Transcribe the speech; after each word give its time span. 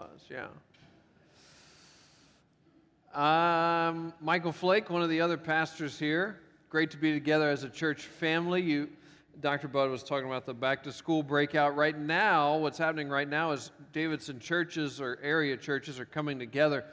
was, 0.00 0.20
yeah. 0.30 0.46
Um, 3.12 4.14
Michael 4.20 4.52
Flake, 4.52 4.88
one 4.88 5.02
of 5.02 5.10
the 5.10 5.20
other 5.20 5.36
pastors 5.36 5.98
here. 5.98 6.38
Great 6.68 6.90
to 6.92 6.96
be 6.96 7.12
together 7.12 7.50
as 7.50 7.64
a 7.64 7.68
church 7.68 8.04
family. 8.04 8.62
You, 8.62 8.88
Dr. 9.40 9.68
Bud 9.68 9.90
was 9.90 10.02
talking 10.02 10.26
about 10.26 10.46
the 10.46 10.54
back 10.54 10.82
to 10.84 10.92
school 10.92 11.22
breakout. 11.22 11.76
Right 11.76 11.98
now, 11.98 12.56
what's 12.56 12.78
happening 12.78 13.08
right 13.08 13.28
now 13.28 13.50
is 13.52 13.72
Davidson 13.92 14.38
churches 14.38 15.00
or 15.00 15.18
area 15.22 15.56
churches 15.56 15.98
are 15.98 16.04
coming 16.04 16.38
together 16.38 16.84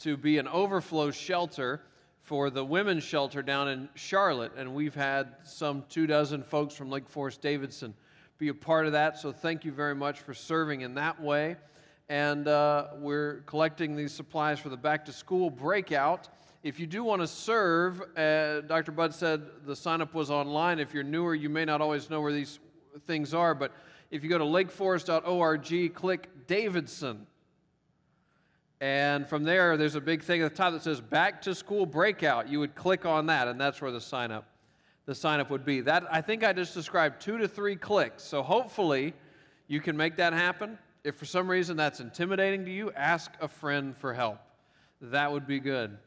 to 0.00 0.16
be 0.16 0.38
an 0.38 0.46
overflow 0.48 1.10
shelter 1.10 1.80
for 2.20 2.50
the 2.50 2.64
women's 2.64 3.04
shelter 3.04 3.42
down 3.42 3.68
in 3.68 3.88
Charlotte. 3.94 4.52
And 4.56 4.74
we've 4.74 4.94
had 4.94 5.28
some 5.44 5.84
two 5.88 6.06
dozen 6.06 6.42
folks 6.42 6.74
from 6.74 6.90
Lake 6.90 7.08
Forest 7.08 7.40
Davidson 7.40 7.94
be 8.38 8.48
a 8.48 8.54
part 8.54 8.86
of 8.86 8.92
that. 8.92 9.18
So 9.18 9.32
thank 9.32 9.64
you 9.64 9.72
very 9.72 9.94
much 9.94 10.20
for 10.20 10.34
serving 10.34 10.82
in 10.82 10.94
that 10.94 11.20
way 11.20 11.56
and 12.08 12.48
uh, 12.48 12.88
we're 12.98 13.42
collecting 13.46 13.96
these 13.96 14.12
supplies 14.12 14.58
for 14.58 14.68
the 14.68 14.76
back 14.76 15.04
to 15.06 15.12
school 15.12 15.50
breakout. 15.50 16.28
If 16.62 16.78
you 16.78 16.86
do 16.86 17.04
want 17.04 17.22
to 17.22 17.26
serve, 17.26 18.02
uh, 18.16 18.62
Dr. 18.62 18.92
Bud 18.92 19.14
said 19.14 19.42
the 19.66 19.76
sign 19.76 20.00
up 20.00 20.14
was 20.14 20.30
online. 20.30 20.78
If 20.78 20.94
you're 20.94 21.02
newer, 21.02 21.34
you 21.34 21.48
may 21.48 21.64
not 21.64 21.80
always 21.80 22.10
know 22.10 22.20
where 22.20 22.32
these 22.32 22.58
things 23.06 23.34
are, 23.34 23.54
but 23.54 23.72
if 24.10 24.22
you 24.22 24.30
go 24.30 24.38
to 24.38 24.44
lakeforest.org, 24.44 25.94
click 25.94 26.28
Davidson. 26.46 27.26
And 28.80 29.26
from 29.26 29.44
there, 29.44 29.76
there's 29.76 29.94
a 29.94 30.00
big 30.00 30.22
thing 30.22 30.42
at 30.42 30.50
the 30.50 30.56
top 30.56 30.72
that 30.72 30.82
says 30.82 31.00
Back 31.00 31.40
to 31.42 31.54
School 31.54 31.86
Breakout. 31.86 32.48
You 32.48 32.60
would 32.60 32.74
click 32.74 33.06
on 33.06 33.26
that, 33.26 33.48
and 33.48 33.58
that's 33.58 33.80
where 33.80 33.90
the 33.90 34.00
sign 34.00 34.30
up, 34.30 34.46
the 35.06 35.14
sign 35.14 35.40
up 35.40 35.50
would 35.50 35.64
be. 35.64 35.80
That 35.80 36.04
I 36.10 36.20
think 36.20 36.44
I 36.44 36.52
just 36.52 36.74
described 36.74 37.20
two 37.20 37.38
to 37.38 37.48
three 37.48 37.76
clicks. 37.76 38.22
So 38.22 38.42
hopefully, 38.42 39.14
you 39.68 39.80
can 39.80 39.96
make 39.96 40.16
that 40.16 40.32
happen. 40.32 40.78
If 41.04 41.16
for 41.16 41.26
some 41.26 41.50
reason 41.50 41.76
that's 41.76 42.00
intimidating 42.00 42.64
to 42.64 42.70
you, 42.70 42.90
ask 42.92 43.30
a 43.40 43.46
friend 43.46 43.94
for 43.94 44.14
help. 44.14 44.38
That 45.02 45.30
would 45.30 45.46
be 45.46 45.60
good. 45.60 45.98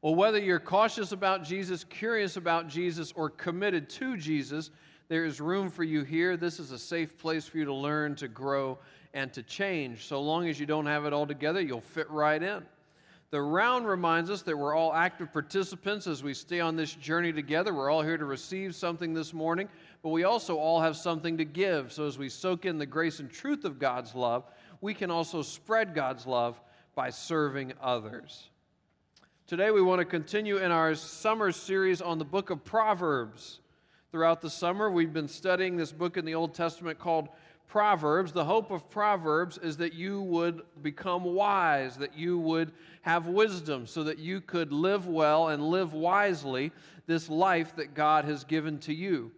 Well, 0.00 0.14
whether 0.14 0.38
you're 0.38 0.60
cautious 0.60 1.12
about 1.12 1.44
Jesus, 1.44 1.84
curious 1.84 2.36
about 2.38 2.68
Jesus, 2.68 3.12
or 3.12 3.28
committed 3.28 3.90
to 3.90 4.16
Jesus, 4.16 4.70
there 5.08 5.26
is 5.26 5.40
room 5.40 5.70
for 5.70 5.84
you 5.84 6.04
here. 6.04 6.36
This 6.38 6.58
is 6.58 6.70
a 6.70 6.78
safe 6.78 7.18
place 7.18 7.46
for 7.46 7.58
you 7.58 7.66
to 7.66 7.74
learn, 7.74 8.16
to 8.16 8.28
grow, 8.28 8.78
and 9.12 9.30
to 9.34 9.42
change. 9.42 10.06
So 10.06 10.22
long 10.22 10.48
as 10.48 10.58
you 10.58 10.64
don't 10.64 10.86
have 10.86 11.04
it 11.04 11.12
all 11.12 11.26
together, 11.26 11.60
you'll 11.60 11.80
fit 11.80 12.10
right 12.10 12.42
in. 12.42 12.64
The 13.30 13.42
round 13.42 13.86
reminds 13.88 14.30
us 14.30 14.42
that 14.42 14.56
we're 14.56 14.74
all 14.74 14.94
active 14.94 15.32
participants 15.32 16.06
as 16.06 16.22
we 16.22 16.32
stay 16.32 16.60
on 16.60 16.76
this 16.76 16.94
journey 16.94 17.32
together. 17.32 17.74
We're 17.74 17.90
all 17.90 18.02
here 18.02 18.16
to 18.16 18.24
receive 18.24 18.74
something 18.74 19.12
this 19.12 19.34
morning 19.34 19.68
but 20.06 20.12
we 20.12 20.22
also 20.22 20.56
all 20.56 20.80
have 20.80 20.96
something 20.96 21.36
to 21.36 21.44
give. 21.44 21.92
So 21.92 22.06
as 22.06 22.16
we 22.16 22.28
soak 22.28 22.64
in 22.64 22.78
the 22.78 22.86
grace 22.86 23.18
and 23.18 23.28
truth 23.28 23.64
of 23.64 23.80
God's 23.80 24.14
love, 24.14 24.44
we 24.80 24.94
can 24.94 25.10
also 25.10 25.42
spread 25.42 25.96
God's 25.96 26.28
love 26.28 26.60
by 26.94 27.10
serving 27.10 27.72
others. 27.82 28.50
Today, 29.48 29.72
we 29.72 29.82
want 29.82 29.98
to 29.98 30.04
continue 30.04 30.58
in 30.58 30.70
our 30.70 30.94
summer 30.94 31.50
series 31.50 32.00
on 32.00 32.20
the 32.20 32.24
book 32.24 32.50
of 32.50 32.62
Proverbs. 32.62 33.58
Throughout 34.12 34.40
the 34.40 34.48
summer, 34.48 34.92
we've 34.92 35.12
been 35.12 35.26
studying 35.26 35.76
this 35.76 35.90
book 35.90 36.16
in 36.16 36.24
the 36.24 36.36
Old 36.36 36.54
Testament 36.54 37.00
called 37.00 37.28
Proverbs. 37.66 38.30
The 38.30 38.44
hope 38.44 38.70
of 38.70 38.88
Proverbs 38.88 39.58
is 39.58 39.76
that 39.78 39.92
you 39.92 40.22
would 40.22 40.62
become 40.82 41.24
wise, 41.24 41.96
that 41.96 42.16
you 42.16 42.38
would 42.38 42.70
have 43.02 43.26
wisdom, 43.26 43.88
so 43.88 44.04
that 44.04 44.20
you 44.20 44.40
could 44.40 44.72
live 44.72 45.08
well 45.08 45.48
and 45.48 45.68
live 45.68 45.94
wisely 45.94 46.70
this 47.08 47.28
life 47.28 47.74
that 47.74 47.94
God 47.94 48.24
has 48.24 48.44
given 48.44 48.78
to 48.78 48.94
you. 48.94 49.32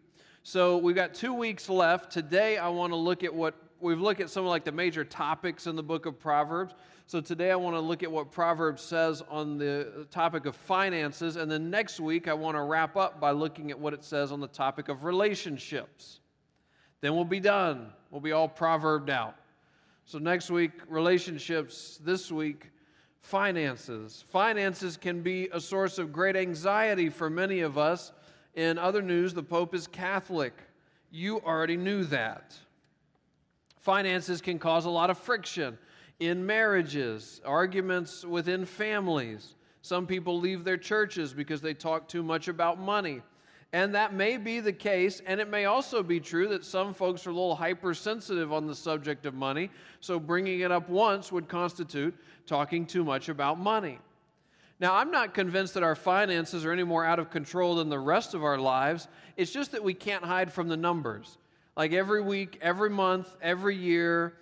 So 0.51 0.79
we've 0.79 0.97
got 0.97 1.13
two 1.13 1.35
weeks 1.35 1.69
left. 1.69 2.11
Today 2.11 2.57
I 2.57 2.71
want 2.71 2.91
to 2.91 2.97
look 2.97 3.23
at 3.23 3.35
what 3.35 3.55
we've 3.81 4.01
looked 4.01 4.23
at 4.23 4.31
some 4.31 4.45
of 4.45 4.49
like 4.49 4.65
the 4.65 4.73
major 4.73 5.05
topics 5.05 5.67
in 5.67 5.77
the 5.77 5.83
book 5.83 6.07
of 6.07 6.19
Proverbs. 6.19 6.73
So 7.07 7.21
today 7.21 7.51
I 7.51 7.57
want 7.57 7.77
to 7.77 7.81
look 7.81 8.03
at 8.03 8.11
what 8.11 8.33
Proverbs 8.33 8.81
says 8.81 9.23
on 9.29 9.59
the 9.59 10.07
topic 10.11 10.47
of 10.47 10.57
finances, 10.57 11.37
and 11.37 11.51
then 11.51 11.69
next 11.69 12.01
week 12.01 12.29
I 12.29 12.33
want 12.33 12.57
to 12.57 12.63
wrap 12.63 12.97
up 12.97 13.21
by 13.21 13.33
looking 13.33 13.71
at 13.71 13.79
what 13.79 13.93
it 13.93 14.03
says 14.03 14.33
on 14.33 14.41
the 14.41 14.49
topic 14.49 14.89
of 14.89 15.05
relationships. 15.05 16.21
Then 17.03 17.15
we'll 17.15 17.27
be 17.27 17.41
done. 17.41 17.93
We'll 18.11 18.23
be 18.23 18.33
all 18.33 18.49
proverbed 18.49 19.11
out. 19.11 19.35
So 20.07 20.19
next 20.19 20.51
week 20.51 20.73
relationships, 20.89 22.01
this 22.03 22.33
week 22.33 22.71
finances. 23.21 24.25
Finances 24.31 24.97
can 24.97 25.21
be 25.21 25.51
a 25.53 25.61
source 25.61 25.99
of 25.99 26.11
great 26.11 26.37
anxiety 26.37 27.11
for 27.11 27.29
many 27.29 27.61
of 27.61 27.77
us 27.77 28.13
in 28.59 28.77
other 28.77 29.03
news, 29.03 29.35
the 29.35 29.43
Pope 29.43 29.73
is 29.73 29.87
Catholic. 29.87 30.53
You 31.13 31.39
already 31.39 31.77
knew 31.77 32.03
that. 32.07 32.59
Finances 33.79 34.41
can 34.41 34.59
cause 34.59 34.85
a 34.85 34.91
lot 34.91 35.11
of 35.11 35.19
friction 35.19 35.79
in 36.19 36.45
marriages, 36.45 37.41
arguments 37.45 38.25
within 38.25 38.65
families. 38.65 39.55
Some 39.83 40.09
people 40.09 40.41
leave 40.41 40.65
their 40.65 40.77
churches 40.77 41.33
because 41.33 41.61
they 41.61 41.73
talk 41.73 42.09
too 42.09 42.25
much 42.25 42.49
about 42.49 42.81
money. 42.81 43.23
And 43.73 43.95
that 43.95 44.13
may 44.13 44.37
be 44.37 44.59
the 44.59 44.73
case, 44.73 45.23
and 45.25 45.41
it 45.41 45.49
may 45.49 45.67
also 45.67 46.03
be 46.03 46.19
true 46.19 46.49
that 46.49 46.65
some 46.65 46.93
folks 46.93 47.29
are 47.29 47.31
a 47.31 47.35
little 47.35 47.55
hypersensitive 47.55 48.53
on 48.53 48.67
the 48.67 48.75
subject 48.75 49.25
of 49.25 49.35
money, 49.35 49.71
so 50.01 50.19
bringing 50.19 50.61
it 50.61 50.73
up 50.73 50.89
once 50.89 51.31
would 51.31 51.47
constitute 51.47 52.13
talking 52.45 52.87
too 52.87 53.05
much 53.05 53.29
about 53.29 53.61
money. 53.61 54.01
Now, 54.81 54.95
I'm 54.95 55.11
not 55.11 55.35
convinced 55.35 55.75
that 55.75 55.83
our 55.83 55.97
finances 55.97 56.65
are 56.65 56.73
any 56.73 56.85
more 56.85 57.05
out 57.05 57.19
of 57.19 57.31
control 57.31 57.77
than 57.77 57.89
the 57.89 57.99
rest 57.99 58.35
of 58.35 58.45
our 58.45 58.59
lives. 58.59 59.09
It's 59.37 59.51
just 59.51 59.73
that 59.73 59.83
we 59.83 59.95
can't 59.95 60.25
hide 60.25 60.53
from 60.53 60.69
the 60.69 60.77
numbers. 60.77 61.39
Like 61.77 61.93
every 61.93 62.23
week, 62.23 62.59
every 62.61 62.91
month, 62.91 63.37
every 63.43 63.77
year, 63.77 64.35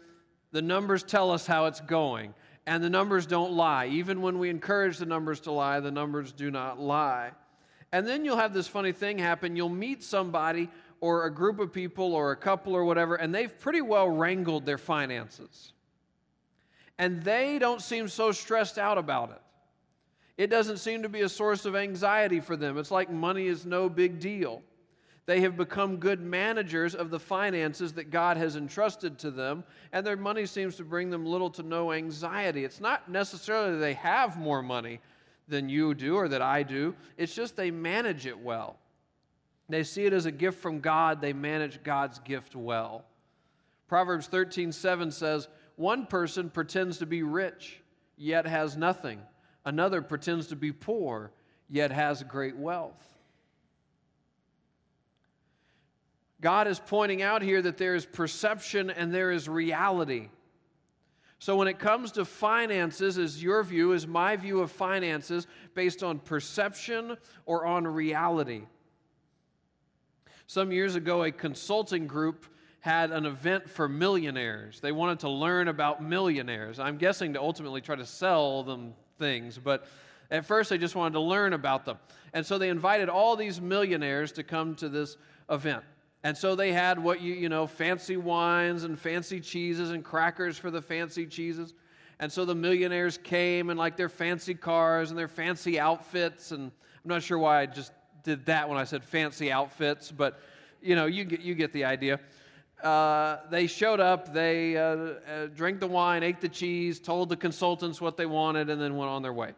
the 0.52 0.62
numbers 0.62 1.02
tell 1.02 1.30
us 1.30 1.46
how 1.46 1.66
it's 1.66 1.80
going. 1.80 2.34
And 2.66 2.82
the 2.82 2.90
numbers 2.90 3.26
don't 3.26 3.52
lie. 3.52 3.86
Even 3.86 4.20
when 4.20 4.38
we 4.38 4.50
encourage 4.50 4.98
the 4.98 5.06
numbers 5.06 5.40
to 5.40 5.52
lie, 5.52 5.80
the 5.80 5.90
numbers 5.90 6.32
do 6.32 6.50
not 6.50 6.78
lie. 6.80 7.30
And 7.92 8.06
then 8.06 8.24
you'll 8.24 8.36
have 8.36 8.52
this 8.52 8.66
funny 8.66 8.92
thing 8.92 9.18
happen. 9.18 9.56
You'll 9.56 9.68
meet 9.68 10.02
somebody 10.02 10.68
or 11.00 11.26
a 11.26 11.30
group 11.30 11.60
of 11.60 11.72
people 11.72 12.14
or 12.14 12.32
a 12.32 12.36
couple 12.36 12.74
or 12.74 12.84
whatever, 12.84 13.16
and 13.16 13.34
they've 13.34 13.58
pretty 13.58 13.80
well 13.80 14.08
wrangled 14.08 14.64
their 14.66 14.78
finances. 14.78 15.72
And 16.98 17.22
they 17.22 17.58
don't 17.58 17.82
seem 17.82 18.08
so 18.08 18.32
stressed 18.32 18.78
out 18.78 18.98
about 18.98 19.30
it. 19.30 19.40
It 20.36 20.48
doesn't 20.50 20.78
seem 20.78 21.02
to 21.02 21.08
be 21.08 21.22
a 21.22 21.28
source 21.28 21.64
of 21.64 21.74
anxiety 21.74 22.40
for 22.40 22.56
them. 22.56 22.76
It's 22.76 22.90
like 22.90 23.10
money 23.10 23.46
is 23.46 23.64
no 23.64 23.88
big 23.88 24.20
deal. 24.20 24.62
They 25.24 25.40
have 25.40 25.56
become 25.56 25.96
good 25.96 26.20
managers 26.20 26.94
of 26.94 27.10
the 27.10 27.18
finances 27.18 27.94
that 27.94 28.10
God 28.10 28.36
has 28.36 28.54
entrusted 28.54 29.18
to 29.20 29.30
them, 29.30 29.64
and 29.92 30.06
their 30.06 30.16
money 30.16 30.46
seems 30.46 30.76
to 30.76 30.84
bring 30.84 31.10
them 31.10 31.26
little 31.26 31.50
to 31.50 31.62
no 31.62 31.92
anxiety. 31.92 32.64
It's 32.64 32.80
not 32.80 33.10
necessarily 33.10 33.72
that 33.72 33.78
they 33.78 33.94
have 33.94 34.38
more 34.38 34.62
money 34.62 35.00
than 35.48 35.68
you 35.68 35.94
do 35.94 36.16
or 36.16 36.28
that 36.28 36.42
I 36.42 36.62
do, 36.62 36.94
it's 37.16 37.34
just 37.34 37.56
they 37.56 37.70
manage 37.70 38.26
it 38.26 38.38
well. 38.38 38.78
They 39.68 39.82
see 39.82 40.04
it 40.04 40.12
as 40.12 40.26
a 40.26 40.32
gift 40.32 40.60
from 40.60 40.80
God, 40.80 41.20
they 41.20 41.32
manage 41.32 41.82
God's 41.82 42.18
gift 42.20 42.54
well. 42.54 43.04
Proverbs 43.88 44.26
13 44.26 44.70
7 44.70 45.10
says, 45.10 45.48
One 45.76 46.06
person 46.06 46.50
pretends 46.50 46.98
to 46.98 47.06
be 47.06 47.22
rich, 47.22 47.80
yet 48.16 48.46
has 48.46 48.76
nothing 48.76 49.20
Another 49.66 50.00
pretends 50.00 50.46
to 50.46 50.56
be 50.56 50.72
poor, 50.72 51.32
yet 51.68 51.90
has 51.90 52.22
great 52.22 52.56
wealth. 52.56 53.04
God 56.40 56.68
is 56.68 56.78
pointing 56.78 57.20
out 57.22 57.42
here 57.42 57.60
that 57.60 57.76
there 57.76 57.96
is 57.96 58.06
perception 58.06 58.90
and 58.90 59.12
there 59.12 59.32
is 59.32 59.48
reality. 59.48 60.28
So, 61.40 61.56
when 61.56 61.66
it 61.66 61.80
comes 61.80 62.12
to 62.12 62.24
finances, 62.24 63.18
is 63.18 63.42
your 63.42 63.62
view, 63.64 63.92
is 63.92 64.06
my 64.06 64.36
view 64.36 64.60
of 64.60 64.70
finances 64.70 65.48
based 65.74 66.04
on 66.04 66.20
perception 66.20 67.16
or 67.44 67.66
on 67.66 67.86
reality? 67.86 68.62
Some 70.46 70.70
years 70.70 70.94
ago, 70.94 71.24
a 71.24 71.32
consulting 71.32 72.06
group 72.06 72.46
had 72.78 73.10
an 73.10 73.26
event 73.26 73.68
for 73.68 73.88
millionaires. 73.88 74.78
They 74.78 74.92
wanted 74.92 75.18
to 75.20 75.28
learn 75.28 75.66
about 75.66 76.02
millionaires. 76.02 76.78
I'm 76.78 76.98
guessing 76.98 77.32
to 77.32 77.40
ultimately 77.40 77.80
try 77.80 77.96
to 77.96 78.06
sell 78.06 78.62
them 78.62 78.94
things, 79.18 79.58
but 79.58 79.86
at 80.30 80.44
first 80.44 80.70
they 80.70 80.78
just 80.78 80.94
wanted 80.94 81.14
to 81.14 81.20
learn 81.20 81.52
about 81.52 81.84
them. 81.84 81.98
And 82.32 82.44
so 82.44 82.58
they 82.58 82.68
invited 82.68 83.08
all 83.08 83.36
these 83.36 83.60
millionaires 83.60 84.32
to 84.32 84.42
come 84.42 84.74
to 84.76 84.88
this 84.88 85.16
event. 85.50 85.84
And 86.24 86.36
so 86.36 86.56
they 86.56 86.72
had 86.72 86.98
what 86.98 87.20
you, 87.20 87.34
you 87.34 87.48
know, 87.48 87.66
fancy 87.66 88.16
wines 88.16 88.84
and 88.84 88.98
fancy 88.98 89.40
cheeses 89.40 89.90
and 89.90 90.04
crackers 90.04 90.58
for 90.58 90.70
the 90.70 90.82
fancy 90.82 91.26
cheeses. 91.26 91.74
And 92.18 92.32
so 92.32 92.44
the 92.44 92.54
millionaires 92.54 93.18
came 93.18 93.70
in 93.70 93.76
like 93.76 93.96
their 93.96 94.08
fancy 94.08 94.54
cars 94.54 95.10
and 95.10 95.18
their 95.18 95.28
fancy 95.28 95.78
outfits. 95.78 96.50
And 96.50 96.64
I'm 97.04 97.08
not 97.08 97.22
sure 97.22 97.38
why 97.38 97.60
I 97.60 97.66
just 97.66 97.92
did 98.24 98.44
that 98.46 98.68
when 98.68 98.76
I 98.76 98.84
said 98.84 99.04
fancy 99.04 99.52
outfits, 99.52 100.10
but 100.10 100.40
you 100.82 100.96
know, 100.96 101.06
you 101.06 101.24
get, 101.24 101.40
you 101.40 101.54
get 101.54 101.72
the 101.72 101.84
idea 101.84 102.18
uh, 102.82 103.38
they 103.50 103.66
showed 103.66 104.00
up, 104.00 104.32
they 104.32 104.76
uh, 104.76 104.82
uh, 104.82 105.46
drank 105.54 105.80
the 105.80 105.86
wine, 105.86 106.22
ate 106.22 106.40
the 106.40 106.48
cheese, 106.48 107.00
told 107.00 107.28
the 107.28 107.36
consultants 107.36 108.00
what 108.00 108.16
they 108.16 108.26
wanted, 108.26 108.68
and 108.68 108.80
then 108.80 108.96
went 108.96 109.10
on 109.10 109.22
their 109.22 109.32
way. 109.32 109.52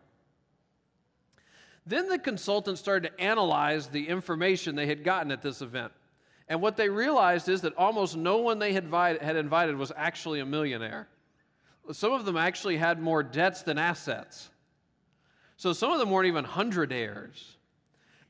Then 1.85 2.09
the 2.09 2.19
consultants 2.19 2.81
started 2.81 3.09
to 3.09 3.21
analyze 3.21 3.89
the 3.89 4.07
information 4.07 4.77
they 4.77 4.87
had 4.87 5.03
gotten 5.03 5.33
at 5.33 5.43
this 5.43 5.63
event. 5.63 5.93
And 6.49 6.63
what 6.63 6.77
they 6.77 6.89
realized 6.89 7.49
is 7.49 7.63
that 7.63 7.75
almost 7.77 8.17
no 8.17 8.39
one 8.39 8.59
they 8.59 8.73
had 8.73 8.85
had 9.21 9.37
invited 9.37 9.77
was 9.77 9.93
actually 9.97 10.41
a 10.41 10.47
millionaire. 10.47 11.09
some 11.93 12.13
of 12.13 12.25
them 12.25 12.37
actually 12.37 12.77
had 12.77 13.01
more 13.01 13.23
debts 13.23 13.63
than 13.63 13.79
assets. 13.79 14.51
So 15.57 15.73
some 15.73 15.91
of 15.91 15.99
them 15.99 16.11
weren't 16.11 16.29
even 16.29 16.45
hundredaires. 16.45 17.43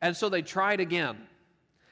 And 0.00 0.17
so 0.17 0.29
they 0.29 0.43
tried 0.43 0.81
again. 0.81 1.17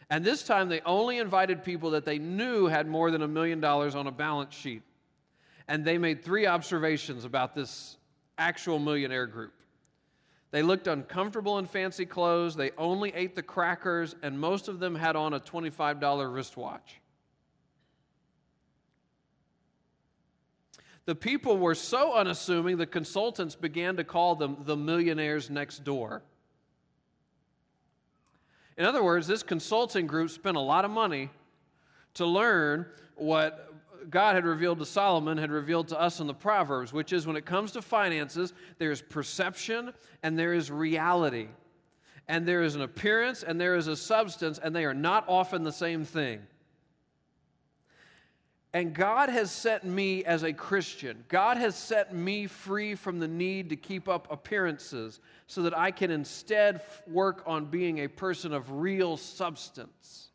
And 0.08 0.24
this 0.24 0.42
time 0.42 0.68
they 0.68 0.80
only 0.82 1.18
invited 1.18 1.64
people 1.64 1.90
that 1.90 2.04
they 2.04 2.18
knew 2.18 2.66
had 2.66 2.86
more 2.86 3.10
than 3.10 3.22
a 3.22 3.28
million 3.28 3.60
dollars 3.60 3.94
on 3.94 4.06
a 4.06 4.12
balance 4.12 4.54
sheet. 4.54 4.82
And 5.68 5.84
they 5.84 5.98
made 5.98 6.24
three 6.24 6.46
observations 6.46 7.24
about 7.24 7.54
this 7.54 7.96
actual 8.38 8.78
millionaire 8.78 9.26
group. 9.26 9.52
They 10.52 10.62
looked 10.62 10.86
uncomfortable 10.86 11.58
in 11.58 11.66
fancy 11.66 12.06
clothes, 12.06 12.54
they 12.54 12.70
only 12.78 13.12
ate 13.14 13.34
the 13.34 13.42
crackers, 13.42 14.14
and 14.22 14.38
most 14.38 14.68
of 14.68 14.78
them 14.78 14.94
had 14.94 15.16
on 15.16 15.34
a 15.34 15.40
$25 15.40 16.32
wristwatch. 16.32 17.00
The 21.04 21.14
people 21.14 21.56
were 21.56 21.74
so 21.74 22.14
unassuming, 22.14 22.76
the 22.76 22.86
consultants 22.86 23.54
began 23.54 23.96
to 23.96 24.04
call 24.04 24.34
them 24.36 24.56
the 24.60 24.76
millionaires 24.76 25.50
next 25.50 25.84
door. 25.84 26.22
In 28.76 28.84
other 28.84 29.02
words, 29.02 29.26
this 29.26 29.43
consulting 29.43 30.06
group 30.06 30.31
spent 30.31 30.56
a 30.56 30.61
lot 30.61 30.84
of 30.84 30.90
money 30.90 31.31
to 32.14 32.26
learn 32.26 32.87
what 33.17 33.73
God 34.11 34.34
had 34.34 34.44
revealed 34.44 34.78
to 34.78 34.87
Solomon, 34.87 35.38
had 35.38 35.50
revealed 35.50 35.88
to 35.88 36.00
us 36.00 36.20
in 36.20 36.26
the 36.26 36.34
Proverbs, 36.34 36.93
which 36.93 37.12
is 37.12 37.26
when 37.26 37.37
it 37.37 37.44
comes 37.46 37.73
to 37.73 37.82
finances, 37.82 38.52
there 38.78 38.90
is 38.90 39.02
perception 39.02 39.93
and 40.23 40.38
there 40.38 40.52
is 40.52 40.70
reality. 40.70 41.49
And 42.28 42.46
there 42.46 42.62
is 42.62 42.75
an 42.75 42.82
appearance 42.82 43.43
and 43.43 43.61
there 43.61 43.76
is 43.76 43.87
a 43.87 43.96
substance, 43.96 44.58
and 44.58 44.75
they 44.75 44.84
are 44.84 44.94
not 44.94 45.25
often 45.28 45.62
the 45.62 45.73
same 45.73 46.05
thing. 46.05 46.40
And 48.76 48.93
God 48.93 49.31
has 49.31 49.50
set 49.50 49.87
me 49.87 50.23
as 50.26 50.43
a 50.43 50.52
Christian, 50.52 51.25
God 51.28 51.56
has 51.56 51.75
set 51.75 52.14
me 52.14 52.46
free 52.46 52.94
from 52.94 53.19
the 53.19 53.26
need 53.26 53.70
to 53.70 53.76
keep 53.76 54.06
up 54.06 54.31
appearances 54.31 55.20
so 55.46 55.62
that 55.62 55.75
I 55.75 55.90
can 55.90 56.11
instead 56.11 56.82
work 57.06 57.43
on 57.46 57.64
being 57.64 58.00
a 58.00 58.08
person 58.08 58.52
of 58.52 58.70
real 58.70 59.17
substance. 59.17 60.28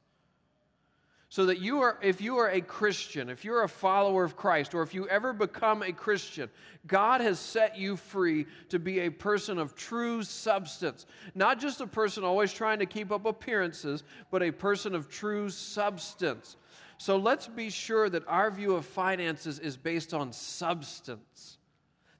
So 1.29 1.45
that 1.45 1.59
you 1.59 1.81
are, 1.81 1.99
if 2.01 2.19
you 2.19 2.39
are 2.39 2.49
a 2.49 2.61
Christian, 2.61 3.29
if 3.29 3.45
you're 3.45 3.61
a 3.61 3.69
follower 3.69 4.23
of 4.23 4.35
Christ, 4.35 4.73
or 4.73 4.81
if 4.81 4.95
you 4.95 5.07
ever 5.07 5.33
become 5.33 5.83
a 5.83 5.91
Christian, 5.91 6.49
God 6.87 7.21
has 7.21 7.37
set 7.37 7.77
you 7.77 7.95
free 7.95 8.47
to 8.69 8.79
be 8.79 9.01
a 9.01 9.11
person 9.11 9.59
of 9.59 9.75
true 9.75 10.23
substance. 10.23 11.05
Not 11.35 11.59
just 11.59 11.79
a 11.79 11.85
person 11.85 12.23
always 12.23 12.51
trying 12.51 12.79
to 12.79 12.87
keep 12.87 13.11
up 13.11 13.27
appearances, 13.27 14.03
but 14.31 14.41
a 14.41 14.49
person 14.49 14.95
of 14.95 15.09
true 15.09 15.47
substance. 15.47 16.57
So 17.01 17.17
let's 17.17 17.47
be 17.47 17.71
sure 17.71 18.11
that 18.11 18.27
our 18.27 18.51
view 18.51 18.75
of 18.75 18.85
finances 18.85 19.57
is 19.57 19.75
based 19.75 20.13
on 20.13 20.31
substance. 20.31 21.57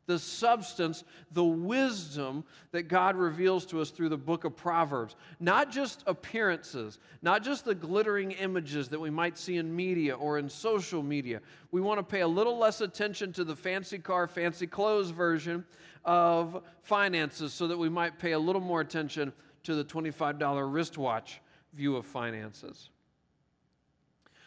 The 0.08 0.18
substance, 0.18 1.04
the 1.34 1.44
wisdom 1.44 2.44
that 2.72 2.88
God 2.88 3.16
reveals 3.16 3.64
to 3.68 3.80
us 3.80 3.92
through 3.92 4.10
the 4.10 4.18
book 4.18 4.44
of 4.44 4.58
Proverbs. 4.58 5.16
Not 5.40 5.72
just 5.72 6.04
appearances, 6.08 6.98
not 7.22 7.44
just 7.44 7.64
the 7.64 7.76
glittering 7.76 8.32
images 8.32 8.90
that 8.90 9.00
we 9.00 9.12
might 9.12 9.38
see 9.38 9.58
in 9.58 9.76
media 9.76 10.16
or 10.16 10.40
in 10.40 10.50
social 10.50 11.04
media. 11.04 11.42
We 11.70 11.80
want 11.80 12.00
to 12.00 12.04
pay 12.04 12.22
a 12.22 12.28
little 12.28 12.58
less 12.58 12.82
attention 12.82 13.34
to 13.34 13.44
the 13.44 13.56
fancy 13.56 14.00
car, 14.00 14.28
fancy 14.28 14.66
clothes 14.66 15.12
version 15.12 15.64
of 16.06 16.64
finances 16.82 17.54
so 17.54 17.68
that 17.68 17.78
we 17.78 17.88
might 17.88 18.18
pay 18.18 18.32
a 18.32 18.40
little 18.40 18.64
more 18.64 18.82
attention 18.82 19.32
to 19.62 19.76
the 19.76 19.86
$25 19.86 20.74
wristwatch 20.74 21.40
view 21.72 21.98
of 21.98 22.08
finances. 22.08 22.90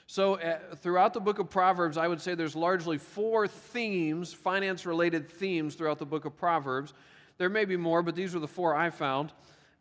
So, 0.06 0.34
uh, 0.34 0.58
throughout 0.76 1.14
the 1.14 1.20
book 1.20 1.38
of 1.38 1.48
Proverbs, 1.48 1.96
I 1.96 2.08
would 2.08 2.20
say 2.20 2.34
there's 2.34 2.54
largely 2.54 2.98
four 2.98 3.48
themes, 3.48 4.34
finance 4.34 4.84
related 4.84 5.30
themes 5.30 5.74
throughout 5.74 5.98
the 5.98 6.06
book 6.06 6.26
of 6.26 6.36
Proverbs. 6.36 6.92
There 7.38 7.48
may 7.48 7.64
be 7.64 7.76
more, 7.76 8.02
but 8.02 8.14
these 8.14 8.34
were 8.34 8.40
the 8.40 8.48
four 8.48 8.74
I 8.74 8.90
found. 8.90 9.32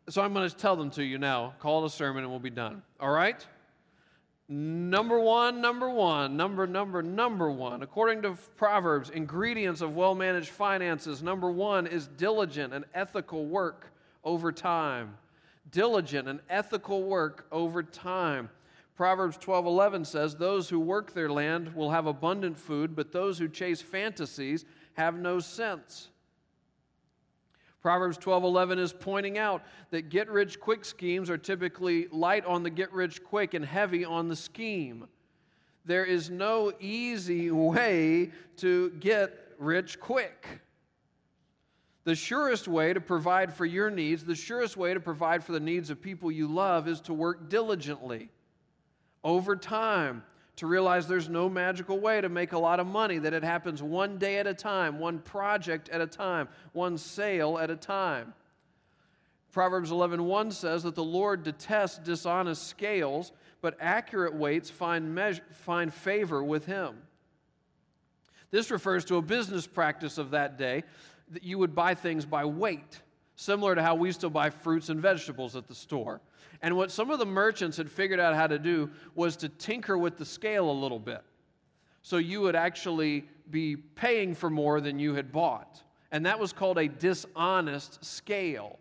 So, 0.08 0.22
I'm 0.22 0.32
going 0.32 0.48
to 0.48 0.56
tell 0.56 0.76
them 0.76 0.90
to 0.92 1.04
you 1.04 1.18
now. 1.18 1.54
Call 1.58 1.82
it 1.84 1.86
a 1.86 1.90
sermon 1.90 2.24
and 2.24 2.30
we'll 2.30 2.40
be 2.40 2.50
done. 2.50 2.82
All 3.00 3.10
right? 3.10 3.46
Number 4.48 5.18
one, 5.18 5.62
number 5.62 5.88
one, 5.88 6.36
number, 6.36 6.66
number, 6.66 7.02
number 7.02 7.50
one. 7.50 7.82
According 7.82 8.22
to 8.22 8.36
Proverbs, 8.56 9.08
ingredients 9.08 9.80
of 9.80 9.94
well 9.94 10.14
managed 10.14 10.50
finances, 10.50 11.22
number 11.22 11.50
one 11.50 11.86
is 11.86 12.08
diligent 12.08 12.74
and 12.74 12.84
ethical 12.94 13.46
work 13.46 13.90
over 14.22 14.52
time. 14.52 15.16
Diligent 15.70 16.28
and 16.28 16.40
ethical 16.50 17.04
work 17.04 17.46
over 17.50 17.82
time. 17.82 18.50
Proverbs 18.94 19.36
12:11 19.38 20.04
says, 20.04 20.36
"Those 20.36 20.68
who 20.68 20.78
work 20.78 21.12
their 21.12 21.30
land 21.30 21.74
will 21.74 21.90
have 21.90 22.06
abundant 22.06 22.56
food, 22.56 22.94
but 22.94 23.10
those 23.10 23.38
who 23.38 23.48
chase 23.48 23.82
fantasies 23.82 24.64
have 24.94 25.18
no 25.18 25.40
sense." 25.40 26.10
Proverbs 27.80 28.16
12:11 28.16 28.78
is 28.78 28.92
pointing 28.92 29.36
out 29.36 29.62
that 29.90 30.08
get-rich-quick 30.08 30.84
schemes 30.84 31.28
are 31.28 31.36
typically 31.36 32.06
light 32.08 32.46
on 32.46 32.62
the 32.62 32.70
get-rich-quick 32.70 33.52
and 33.52 33.64
heavy 33.64 34.04
on 34.04 34.28
the 34.28 34.36
scheme. 34.36 35.08
There 35.84 36.04
is 36.04 36.30
no 36.30 36.72
easy 36.78 37.50
way 37.50 38.32
to 38.56 38.90
get 38.90 39.54
rich 39.58 40.00
quick. 40.00 40.62
The 42.04 42.14
surest 42.14 42.68
way 42.68 42.92
to 42.92 43.00
provide 43.00 43.52
for 43.52 43.66
your 43.66 43.90
needs, 43.90 44.24
the 44.24 44.34
surest 44.34 44.76
way 44.76 44.94
to 44.94 45.00
provide 45.00 45.42
for 45.42 45.52
the 45.52 45.60
needs 45.60 45.90
of 45.90 46.00
people 46.00 46.30
you 46.30 46.46
love 46.46 46.86
is 46.86 47.00
to 47.02 47.12
work 47.12 47.50
diligently 47.50 48.30
over 49.24 49.56
time 49.56 50.22
to 50.56 50.66
realize 50.68 51.08
there's 51.08 51.28
no 51.28 51.48
magical 51.48 51.98
way 51.98 52.20
to 52.20 52.28
make 52.28 52.52
a 52.52 52.58
lot 52.58 52.78
of 52.78 52.86
money, 52.86 53.18
that 53.18 53.32
it 53.32 53.42
happens 53.42 53.82
one 53.82 54.18
day 54.18 54.38
at 54.38 54.46
a 54.46 54.54
time, 54.54 55.00
one 55.00 55.18
project 55.18 55.88
at 55.88 56.00
a 56.00 56.06
time, 56.06 56.48
one 56.72 56.96
sale 56.96 57.58
at 57.58 57.70
a 57.70 57.76
time. 57.76 58.32
Proverbs 59.50 59.90
11:1 59.90 60.52
says 60.52 60.82
that 60.82 60.94
the 60.94 61.04
Lord 61.04 61.42
detests 61.42 61.98
dishonest 61.98 62.68
scales, 62.68 63.32
but 63.60 63.76
accurate 63.80 64.34
weights 64.34 64.70
find, 64.70 65.14
measure, 65.14 65.42
find 65.52 65.92
favor 65.92 66.42
with 66.42 66.66
him. 66.66 67.02
This 68.50 68.70
refers 68.70 69.04
to 69.06 69.16
a 69.16 69.22
business 69.22 69.66
practice 69.66 70.18
of 70.18 70.30
that 70.30 70.58
day 70.58 70.84
that 71.30 71.42
you 71.42 71.58
would 71.58 71.74
buy 71.74 71.94
things 71.94 72.26
by 72.26 72.44
weight, 72.44 73.00
similar 73.36 73.74
to 73.74 73.82
how 73.82 73.94
we 73.94 74.12
still 74.12 74.30
buy 74.30 74.50
fruits 74.50 74.88
and 74.88 75.00
vegetables 75.00 75.56
at 75.56 75.66
the 75.66 75.74
store. 75.74 76.20
And 76.64 76.78
what 76.78 76.90
some 76.90 77.10
of 77.10 77.18
the 77.18 77.26
merchants 77.26 77.76
had 77.76 77.90
figured 77.90 78.18
out 78.18 78.34
how 78.34 78.46
to 78.46 78.58
do 78.58 78.88
was 79.14 79.36
to 79.36 79.50
tinker 79.50 79.98
with 79.98 80.16
the 80.16 80.24
scale 80.24 80.70
a 80.70 80.72
little 80.72 80.98
bit. 80.98 81.20
So 82.00 82.16
you 82.16 82.40
would 82.40 82.56
actually 82.56 83.28
be 83.50 83.76
paying 83.76 84.34
for 84.34 84.48
more 84.48 84.80
than 84.80 84.98
you 84.98 85.12
had 85.12 85.30
bought. 85.30 85.82
And 86.10 86.24
that 86.24 86.40
was 86.40 86.54
called 86.54 86.78
a 86.78 86.88
dishonest 86.88 88.02
scale. 88.02 88.78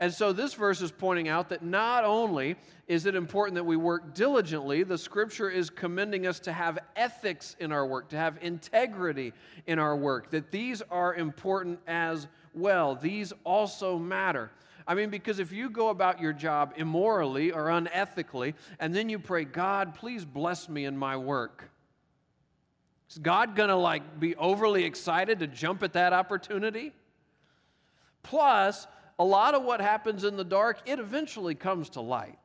And 0.00 0.10
so 0.10 0.32
this 0.32 0.54
verse 0.54 0.80
is 0.80 0.90
pointing 0.90 1.28
out 1.28 1.50
that 1.50 1.62
not 1.62 2.02
only 2.02 2.56
is 2.88 3.04
it 3.04 3.14
important 3.14 3.56
that 3.56 3.64
we 3.64 3.76
work 3.76 4.14
diligently, 4.14 4.84
the 4.84 4.96
scripture 4.96 5.50
is 5.50 5.68
commending 5.68 6.26
us 6.26 6.40
to 6.40 6.52
have 6.52 6.78
ethics 6.96 7.56
in 7.60 7.72
our 7.72 7.86
work, 7.86 8.08
to 8.08 8.16
have 8.16 8.38
integrity 8.40 9.34
in 9.66 9.78
our 9.78 9.96
work, 9.98 10.30
that 10.30 10.50
these 10.50 10.80
are 10.90 11.14
important 11.14 11.78
as 11.86 12.26
well. 12.54 12.94
These 12.96 13.34
also 13.44 13.98
matter. 13.98 14.50
I 14.86 14.94
mean, 14.94 15.08
because 15.10 15.38
if 15.38 15.50
you 15.50 15.70
go 15.70 15.88
about 15.88 16.20
your 16.20 16.32
job 16.32 16.74
immorally 16.76 17.52
or 17.52 17.64
unethically, 17.64 18.54
and 18.78 18.94
then 18.94 19.08
you 19.08 19.18
pray, 19.18 19.44
God, 19.44 19.94
please 19.94 20.24
bless 20.24 20.68
me 20.68 20.84
in 20.84 20.96
my 20.96 21.16
work, 21.16 21.70
is 23.10 23.18
God 23.18 23.56
gonna 23.56 23.76
like 23.76 24.20
be 24.20 24.36
overly 24.36 24.84
excited 24.84 25.38
to 25.38 25.46
jump 25.46 25.82
at 25.82 25.94
that 25.94 26.12
opportunity? 26.12 26.92
Plus, 28.22 28.86
a 29.18 29.24
lot 29.24 29.54
of 29.54 29.62
what 29.62 29.80
happens 29.80 30.24
in 30.24 30.36
the 30.36 30.44
dark, 30.44 30.80
it 30.86 30.98
eventually 30.98 31.54
comes 31.54 31.90
to 31.90 32.00
light. 32.00 32.38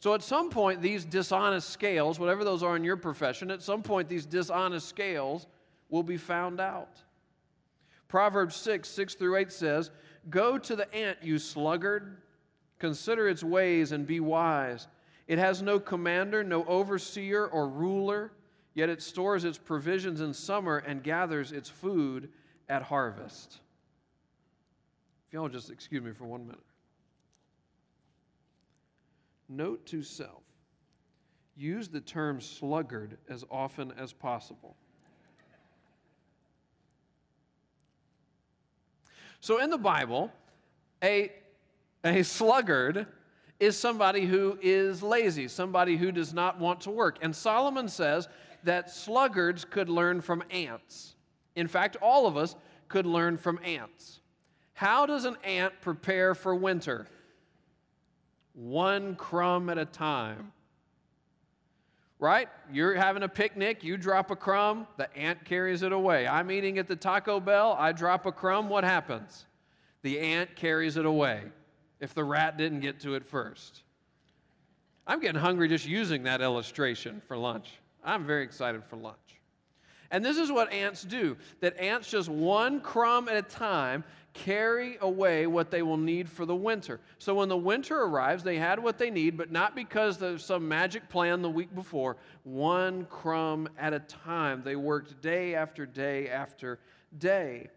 So 0.00 0.14
at 0.14 0.22
some 0.22 0.50
point, 0.50 0.82
these 0.82 1.04
dishonest 1.04 1.70
scales, 1.70 2.18
whatever 2.18 2.42
those 2.42 2.64
are 2.64 2.74
in 2.74 2.82
your 2.82 2.96
profession, 2.96 3.50
at 3.52 3.62
some 3.62 3.82
point, 3.82 4.08
these 4.08 4.26
dishonest 4.26 4.88
scales 4.88 5.46
will 5.90 6.02
be 6.02 6.16
found 6.16 6.60
out. 6.60 7.00
Proverbs 8.08 8.56
6, 8.56 8.88
6 8.88 9.14
through 9.14 9.36
8 9.36 9.52
says, 9.52 9.90
Go 10.30 10.58
to 10.58 10.76
the 10.76 10.92
ant, 10.94 11.18
you 11.22 11.38
sluggard. 11.38 12.18
Consider 12.78 13.28
its 13.28 13.44
ways 13.44 13.92
and 13.92 14.06
be 14.06 14.20
wise. 14.20 14.88
It 15.28 15.38
has 15.38 15.62
no 15.62 15.78
commander, 15.78 16.42
no 16.42 16.64
overseer 16.64 17.46
or 17.46 17.68
ruler, 17.68 18.32
yet 18.74 18.88
it 18.88 19.02
stores 19.02 19.44
its 19.44 19.58
provisions 19.58 20.20
in 20.20 20.34
summer 20.34 20.78
and 20.78 21.02
gathers 21.02 21.52
its 21.52 21.68
food 21.68 22.28
at 22.68 22.82
harvest. 22.82 23.60
If 25.26 25.34
y'all 25.34 25.48
just 25.48 25.70
excuse 25.70 26.02
me 26.02 26.12
for 26.12 26.24
one 26.24 26.46
minute. 26.46 26.60
Note 29.48 29.84
to 29.86 30.02
self 30.02 30.42
use 31.56 31.88
the 31.88 32.00
term 32.00 32.40
sluggard 32.40 33.18
as 33.28 33.44
often 33.50 33.92
as 33.98 34.12
possible. 34.12 34.76
So 39.42 39.58
in 39.58 39.70
the 39.70 39.78
Bible, 39.78 40.30
a, 41.02 41.32
a 42.04 42.22
sluggard 42.22 43.08
is 43.58 43.76
somebody 43.76 44.24
who 44.24 44.56
is 44.62 45.02
lazy, 45.02 45.48
somebody 45.48 45.96
who 45.96 46.12
does 46.12 46.32
not 46.32 46.60
want 46.60 46.80
to 46.82 46.92
work. 46.92 47.18
And 47.22 47.34
Solomon 47.34 47.88
says 47.88 48.28
that 48.62 48.88
sluggards 48.88 49.64
could 49.64 49.88
learn 49.88 50.20
from 50.20 50.44
ants. 50.52 51.16
In 51.56 51.66
fact, 51.66 51.96
all 52.00 52.28
of 52.28 52.36
us 52.36 52.54
could 52.86 53.04
learn 53.04 53.36
from 53.36 53.58
ants. 53.64 54.20
How 54.74 55.06
does 55.06 55.24
an 55.24 55.36
ant 55.42 55.72
prepare 55.80 56.36
for 56.36 56.54
winter? 56.54 57.08
One 58.54 59.16
crumb 59.16 59.68
at 59.70 59.76
a 59.76 59.84
time. 59.84 60.52
Right? 62.22 62.48
You're 62.72 62.94
having 62.94 63.24
a 63.24 63.28
picnic, 63.28 63.82
you 63.82 63.96
drop 63.96 64.30
a 64.30 64.36
crumb, 64.36 64.86
the 64.96 65.12
ant 65.16 65.44
carries 65.44 65.82
it 65.82 65.90
away. 65.90 66.28
I'm 66.28 66.52
eating 66.52 66.78
at 66.78 66.86
the 66.86 66.94
Taco 66.94 67.40
Bell, 67.40 67.76
I 67.76 67.90
drop 67.90 68.26
a 68.26 68.30
crumb, 68.30 68.68
what 68.68 68.84
happens? 68.84 69.46
The 70.02 70.20
ant 70.20 70.54
carries 70.54 70.96
it 70.96 71.04
away 71.04 71.42
if 71.98 72.14
the 72.14 72.22
rat 72.22 72.56
didn't 72.56 72.78
get 72.78 73.00
to 73.00 73.16
it 73.16 73.24
first. 73.24 73.82
I'm 75.04 75.18
getting 75.18 75.40
hungry 75.40 75.66
just 75.66 75.84
using 75.84 76.22
that 76.22 76.40
illustration 76.40 77.20
for 77.26 77.36
lunch. 77.36 77.70
I'm 78.04 78.24
very 78.24 78.44
excited 78.44 78.84
for 78.84 78.94
lunch. 78.94 79.16
And 80.12 80.24
this 80.24 80.38
is 80.38 80.52
what 80.52 80.72
ants 80.72 81.02
do 81.02 81.36
that 81.58 81.76
ants 81.76 82.08
just 82.08 82.28
one 82.28 82.80
crumb 82.80 83.28
at 83.28 83.34
a 83.34 83.42
time 83.42 84.04
carry 84.34 84.96
away 85.00 85.46
what 85.46 85.70
they 85.70 85.82
will 85.82 85.96
need 85.96 86.28
for 86.28 86.46
the 86.46 86.54
winter. 86.54 87.00
So 87.18 87.34
when 87.34 87.48
the 87.48 87.56
winter 87.56 88.02
arrives, 88.02 88.42
they 88.42 88.56
had 88.56 88.82
what 88.82 88.98
they 88.98 89.10
need, 89.10 89.36
but 89.36 89.52
not 89.52 89.74
because 89.74 90.18
there's 90.18 90.44
some 90.44 90.66
magic 90.66 91.08
plan 91.08 91.42
the 91.42 91.50
week 91.50 91.74
before. 91.74 92.16
One 92.44 93.06
crumb 93.06 93.68
at 93.78 93.92
a 93.92 94.00
time. 94.00 94.62
They 94.64 94.76
worked 94.76 95.20
day 95.20 95.54
after 95.54 95.86
day 95.86 96.28
after 96.28 96.78
day. 97.18 97.68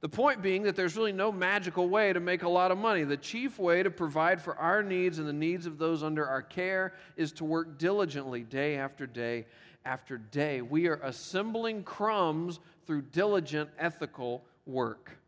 The 0.00 0.08
point 0.08 0.42
being 0.42 0.64
that 0.64 0.74
there's 0.74 0.96
really 0.96 1.12
no 1.12 1.30
magical 1.30 1.88
way 1.88 2.12
to 2.12 2.18
make 2.18 2.42
a 2.42 2.48
lot 2.48 2.72
of 2.72 2.78
money. 2.78 3.04
The 3.04 3.16
chief 3.16 3.58
way 3.60 3.84
to 3.84 3.90
provide 3.90 4.42
for 4.42 4.56
our 4.56 4.82
needs 4.82 5.20
and 5.20 5.28
the 5.28 5.32
needs 5.32 5.64
of 5.64 5.78
those 5.78 6.02
under 6.02 6.26
our 6.26 6.42
care 6.42 6.94
is 7.16 7.30
to 7.32 7.44
work 7.44 7.78
diligently 7.78 8.42
day 8.42 8.76
after 8.76 9.06
day 9.06 9.46
after 9.84 10.18
day. 10.18 10.60
We 10.60 10.88
are 10.88 11.00
assembling 11.04 11.84
crumbs 11.84 12.58
through 12.84 13.02
diligent 13.02 13.70
ethical 13.78 14.44
work. 14.66 15.21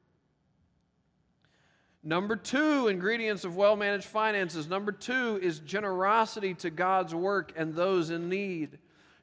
Number 2.07 2.37
two, 2.37 2.89
ingredients 2.89 3.45
of 3.45 3.57
well 3.57 3.77
managed 3.77 4.05
finances. 4.05 4.69
Number 4.69 4.93
two 4.93 5.41
is 5.43 5.61
generosity 5.61 6.53
to 6.57 6.69
God's 6.69 7.15
work 7.15 7.55
and 7.57 7.75
those 7.75 8.11
in 8.11 8.29
need. 8.29 8.79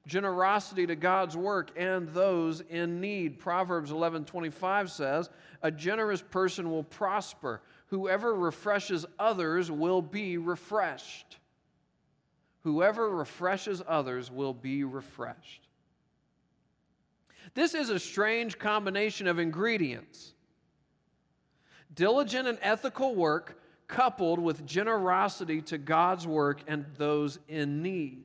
Generosity 0.08 0.88
to 0.88 0.96
God's 0.96 1.38
work 1.38 1.70
and 1.78 2.10
those 2.10 2.62
in 2.62 3.00
need. 3.00 3.38
Proverbs 3.38 3.92
11 3.92 4.26
25 4.26 4.90
says, 4.90 5.30
A 5.62 5.70
generous 5.70 6.24
person 6.24 6.72
will 6.72 6.84
prosper. 6.84 7.62
Whoever 7.88 8.34
refreshes 8.34 9.06
others 9.20 9.70
will 9.70 10.02
be 10.02 10.38
refreshed. 10.40 11.38
Whoever 12.64 13.12
refreshes 13.12 13.84
others 13.88 14.32
will 14.32 14.56
be 14.56 14.84
refreshed. 14.84 15.68
This 17.54 17.76
is 17.76 17.92
a 17.92 18.00
strange 18.00 18.58
combination 18.58 19.28
of 19.28 19.38
ingredients 19.38 20.34
diligent 21.96 22.48
and 22.48 22.58
ethical 22.62 23.16
work 23.16 23.58
coupled 23.88 24.40
with 24.40 24.66
generosity 24.66 25.62
to 25.62 25.78
God's 25.78 26.26
work 26.26 26.62
and 26.68 26.86
those 26.98 27.40
in 27.48 27.82
need. 27.82 28.24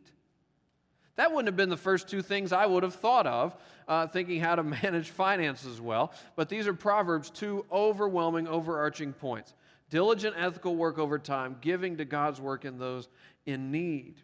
That 1.16 1.30
wouldn't 1.30 1.48
have 1.48 1.56
been 1.56 1.70
the 1.70 1.76
first 1.76 2.08
two 2.08 2.22
things 2.22 2.52
I 2.52 2.66
would 2.66 2.82
have 2.82 2.94
thought 2.94 3.26
of, 3.26 3.56
uh, 3.88 4.06
thinking 4.06 4.40
how 4.40 4.54
to 4.54 4.62
manage 4.82 5.10
finances 5.10 5.80
well. 5.80 6.12
But 6.36 6.48
these 6.48 6.66
are 6.66 6.74
Proverbs' 6.74 7.30
two 7.30 7.64
overwhelming, 7.72 8.46
overarching 8.46 9.12
points 9.12 9.54
diligent, 9.88 10.34
ethical 10.36 10.74
work 10.74 10.98
over 10.98 11.16
time, 11.16 11.56
giving 11.60 11.96
to 11.96 12.04
God's 12.04 12.40
work 12.40 12.64
and 12.64 12.80
those 12.80 13.08
in 13.46 13.70
need. 13.70 14.16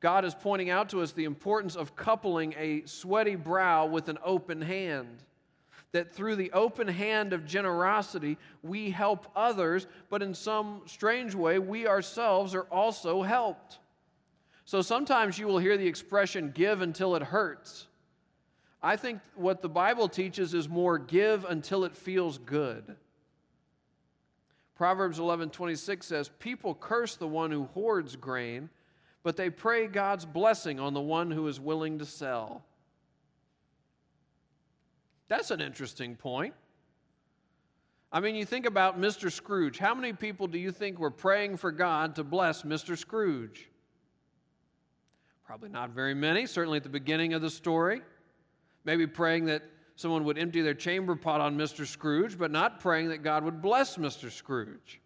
God 0.00 0.24
is 0.24 0.34
pointing 0.34 0.68
out 0.68 0.88
to 0.90 1.00
us 1.00 1.12
the 1.12 1.24
importance 1.24 1.76
of 1.76 1.94
coupling 1.94 2.54
a 2.58 2.84
sweaty 2.86 3.36
brow 3.36 3.86
with 3.86 4.08
an 4.08 4.18
open 4.24 4.60
hand 4.60 5.22
that 5.92 6.12
through 6.12 6.36
the 6.36 6.52
open 6.52 6.88
hand 6.88 7.32
of 7.32 7.46
generosity, 7.46 8.38
we 8.62 8.90
help 8.90 9.30
others, 9.34 9.86
but 10.10 10.22
in 10.22 10.34
some 10.34 10.82
strange 10.86 11.34
way, 11.34 11.58
we 11.58 11.86
ourselves 11.86 12.54
are 12.54 12.66
also 12.70 13.22
helped. 13.22 13.78
So 14.64 14.82
sometimes 14.82 15.38
you 15.38 15.46
will 15.46 15.58
hear 15.58 15.76
the 15.76 15.86
expression, 15.86 16.50
give 16.50 16.82
until 16.82 17.14
it 17.14 17.22
hurts. 17.22 17.86
I 18.82 18.96
think 18.96 19.20
what 19.34 19.62
the 19.62 19.68
Bible 19.68 20.08
teaches 20.08 20.54
is 20.54 20.68
more 20.68 20.98
give 20.98 21.44
until 21.44 21.84
it 21.84 21.96
feels 21.96 22.38
good. 22.38 22.96
Proverbs 24.74 25.18
11:26 25.18 26.06
says, 26.06 26.28
"People 26.38 26.74
curse 26.74 27.16
the 27.16 27.26
one 27.26 27.50
who 27.50 27.64
hoards 27.64 28.14
grain, 28.14 28.68
but 29.22 29.36
they 29.36 29.48
pray 29.48 29.86
God's 29.86 30.26
blessing 30.26 30.78
on 30.78 30.92
the 30.92 31.00
one 31.00 31.30
who 31.30 31.48
is 31.48 31.58
willing 31.58 31.98
to 31.98 32.04
sell." 32.04 32.62
That's 35.28 35.50
an 35.50 35.60
interesting 35.60 36.16
point. 36.16 36.54
I 38.12 38.20
mean, 38.20 38.34
you 38.36 38.44
think 38.44 38.66
about 38.66 39.00
Mr. 39.00 39.30
Scrooge. 39.30 39.78
How 39.78 39.94
many 39.94 40.12
people 40.12 40.46
do 40.46 40.58
you 40.58 40.70
think 40.70 40.98
were 40.98 41.10
praying 41.10 41.56
for 41.56 41.72
God 41.72 42.14
to 42.16 42.24
bless 42.24 42.62
Mr. 42.62 42.96
Scrooge? 42.96 43.68
Probably 45.44 45.68
not 45.68 45.90
very 45.90 46.14
many, 46.14 46.46
certainly 46.46 46.76
at 46.76 46.82
the 46.82 46.88
beginning 46.88 47.34
of 47.34 47.42
the 47.42 47.50
story. 47.50 48.00
Maybe 48.84 49.06
praying 49.06 49.46
that 49.46 49.62
someone 49.96 50.24
would 50.24 50.38
empty 50.38 50.60
their 50.60 50.74
chamber 50.74 51.16
pot 51.16 51.40
on 51.40 51.56
Mr. 51.56 51.86
Scrooge, 51.86 52.38
but 52.38 52.50
not 52.50 52.80
praying 52.80 53.08
that 53.08 53.22
God 53.22 53.44
would 53.44 53.60
bless 53.60 53.96
Mr. 53.96 54.30
Scrooge. 54.30 55.00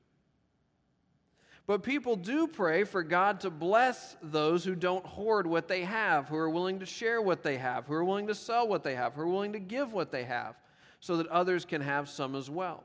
But 1.70 1.84
people 1.84 2.16
do 2.16 2.48
pray 2.48 2.82
for 2.82 3.04
God 3.04 3.38
to 3.42 3.48
bless 3.48 4.16
those 4.24 4.64
who 4.64 4.74
don't 4.74 5.06
hoard 5.06 5.46
what 5.46 5.68
they 5.68 5.84
have, 5.84 6.26
who 6.26 6.34
are 6.34 6.50
willing 6.50 6.80
to 6.80 6.84
share 6.84 7.22
what 7.22 7.44
they 7.44 7.58
have, 7.58 7.86
who 7.86 7.94
are 7.94 8.04
willing 8.04 8.26
to 8.26 8.34
sell 8.34 8.66
what 8.66 8.82
they 8.82 8.96
have, 8.96 9.14
who 9.14 9.20
are 9.20 9.28
willing 9.28 9.52
to 9.52 9.60
give 9.60 9.92
what 9.92 10.10
they 10.10 10.24
have, 10.24 10.56
so 10.98 11.16
that 11.18 11.28
others 11.28 11.64
can 11.64 11.80
have 11.80 12.08
some 12.08 12.34
as 12.34 12.50
well. 12.50 12.82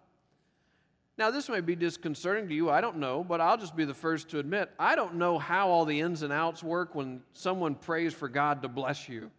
Now, 1.17 1.31
this 1.31 1.49
may 1.49 1.61
be 1.61 1.75
disconcerting 1.75 2.47
to 2.47 2.53
you, 2.53 2.69
I 2.69 2.79
don't 2.79 2.97
know, 2.97 3.23
but 3.23 3.41
I'll 3.41 3.57
just 3.57 3.75
be 3.75 3.85
the 3.85 3.93
first 3.95 4.29
to 4.29 4.37
admit 4.37 4.69
I 4.77 4.95
don't 4.95 5.15
know 5.15 5.39
how 5.39 5.69
all 5.69 5.85
the 5.85 5.99
ins 5.99 6.21
and 6.21 6.31
outs 6.31 6.61
work 6.61 6.93
when 6.93 7.23
someone 7.33 7.73
prays 7.73 8.13
for 8.13 8.29
God 8.29 8.61
to 8.61 8.67
bless 8.67 9.09
you. 9.09 9.31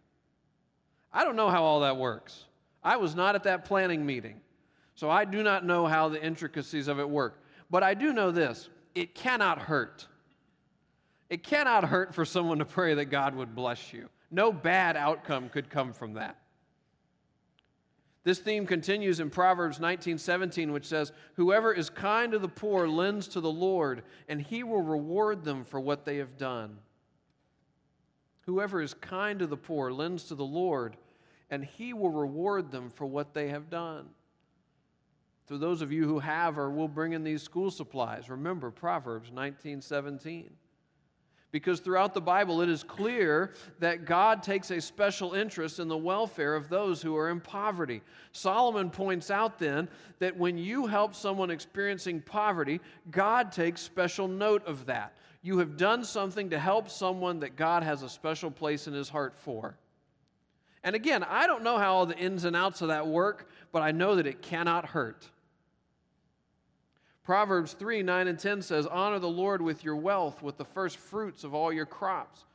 I 1.13 1.23
don't 1.23 1.37
know 1.37 1.49
how 1.49 1.63
all 1.63 1.79
that 1.79 1.95
works. 1.95 2.43
I 2.83 2.97
was 2.97 3.15
not 3.15 3.35
at 3.35 3.43
that 3.43 3.63
planning 3.63 4.05
meeting, 4.05 4.41
so 4.95 5.09
I 5.09 5.23
do 5.23 5.41
not 5.41 5.65
know 5.65 5.87
how 5.87 6.09
the 6.09 6.21
intricacies 6.21 6.89
of 6.89 6.99
it 6.99 7.09
work. 7.09 7.41
But 7.71 7.81
I 7.81 7.93
do 7.93 8.11
know 8.11 8.31
this 8.31 8.67
it 8.97 9.13
cannot 9.13 9.59
hurt. 9.59 10.07
It 11.29 11.43
cannot 11.43 11.83
hurt 11.83 12.15
for 12.15 12.25
someone 12.25 12.59
to 12.59 12.65
pray 12.65 12.95
that 12.95 13.05
God 13.05 13.35
would 13.35 13.53
bless 13.53 13.93
you. 13.93 14.09
No 14.31 14.51
bad 14.51 14.97
outcome 14.97 15.49
could 15.49 15.69
come 15.69 15.93
from 15.93 16.13
that. 16.13 16.37
This 18.23 18.39
theme 18.39 18.65
continues 18.65 19.19
in 19.19 19.29
Proverbs 19.29 19.79
19:17 19.79 20.73
which 20.73 20.85
says, 20.85 21.13
"Whoever 21.35 21.71
is 21.71 21.89
kind 21.89 22.31
to 22.31 22.39
the 22.39 22.49
poor 22.49 22.87
lends 22.87 23.27
to 23.29 23.39
the 23.39 23.51
Lord, 23.51 24.03
and 24.27 24.41
he 24.41 24.63
will 24.63 24.81
reward 24.81 25.43
them 25.43 25.63
for 25.63 25.79
what 25.79 26.03
they 26.03 26.17
have 26.17 26.35
done." 26.35 26.79
Whoever 28.41 28.81
is 28.81 28.93
kind 28.93 29.39
to 29.39 29.47
the 29.47 29.57
poor 29.57 29.91
lends 29.91 30.23
to 30.25 30.35
the 30.35 30.45
Lord, 30.45 30.97
and 31.49 31.63
he 31.63 31.93
will 31.93 32.09
reward 32.09 32.71
them 32.71 32.89
for 32.89 33.05
what 33.05 33.33
they 33.33 33.49
have 33.49 33.69
done. 33.69 34.13
To 35.47 35.57
those 35.57 35.81
of 35.81 35.91
you 35.91 36.05
who 36.05 36.19
have 36.19 36.57
or 36.57 36.69
will 36.69 36.89
bring 36.89 37.13
in 37.13 37.23
these 37.23 37.41
school 37.41 37.71
supplies, 37.71 38.29
remember 38.29 38.69
Proverbs 38.69 39.31
19:17. 39.31 40.51
Because 41.51 41.79
throughout 41.79 42.13
the 42.13 42.21
Bible, 42.21 42.61
it 42.61 42.67
is 42.67 42.83
clear 42.83 43.53
that 43.79 44.03
God 44.03 44.43
takes 44.43 44.69
a 44.69 44.81
special 44.81 45.33
interest 45.33 45.79
in 45.79 45.87
the 45.87 45.97
welfare 45.97 46.55
of 46.55 46.67
those 46.67 47.01
who 47.01 47.15
are 47.15 47.29
in 47.29 47.39
poverty. 47.39 48.01
Solomon 48.33 48.89
points 48.89 49.31
out 49.31 49.57
then 49.57 49.87
that 50.19 50.35
when 50.35 50.57
you 50.57 50.85
help 50.87 51.15
someone 51.15 51.49
experiencing 51.49 52.21
poverty, 52.21 52.81
God 53.11 53.53
takes 53.53 53.79
special 53.79 54.27
note 54.27 54.65
of 54.65 54.85
that. 54.87 55.15
You 55.41 55.57
have 55.59 55.77
done 55.77 56.03
something 56.03 56.49
to 56.49 56.59
help 56.59 56.89
someone 56.89 57.39
that 57.39 57.55
God 57.55 57.81
has 57.81 58.03
a 58.03 58.09
special 58.09 58.51
place 58.51 58.85
in 58.87 58.93
his 58.93 59.07
heart 59.07 59.33
for. 59.33 59.77
And 60.83 60.95
again, 60.95 61.23
I 61.23 61.47
don't 61.47 61.63
know 61.63 61.77
how 61.77 61.95
all 61.95 62.05
the 62.05 62.17
ins 62.17 62.43
and 62.43 62.57
outs 62.57 62.81
of 62.81 62.89
that 62.89 63.07
work, 63.07 63.49
but 63.71 63.81
I 63.81 63.91
know 63.91 64.15
that 64.15 64.27
it 64.27 64.41
cannot 64.41 64.85
hurt. 64.85 65.29
Proverbs 67.27 67.73
3 67.73 68.03
9 68.03 68.29
and 68.29 68.39
10 68.39 68.61
says, 68.61 68.85
Honor 68.85 69.19
the 69.19 69.27
Lord 69.27 69.61
with 69.61 69.83
your 69.83 69.97
wealth, 69.97 70.41
with 70.41 70.55
the 70.55 70.63
first 70.63 70.95
fruits 70.95 71.43
of 71.43 71.53
all 71.53 71.73
your 71.73 71.85
crops. 71.85 72.45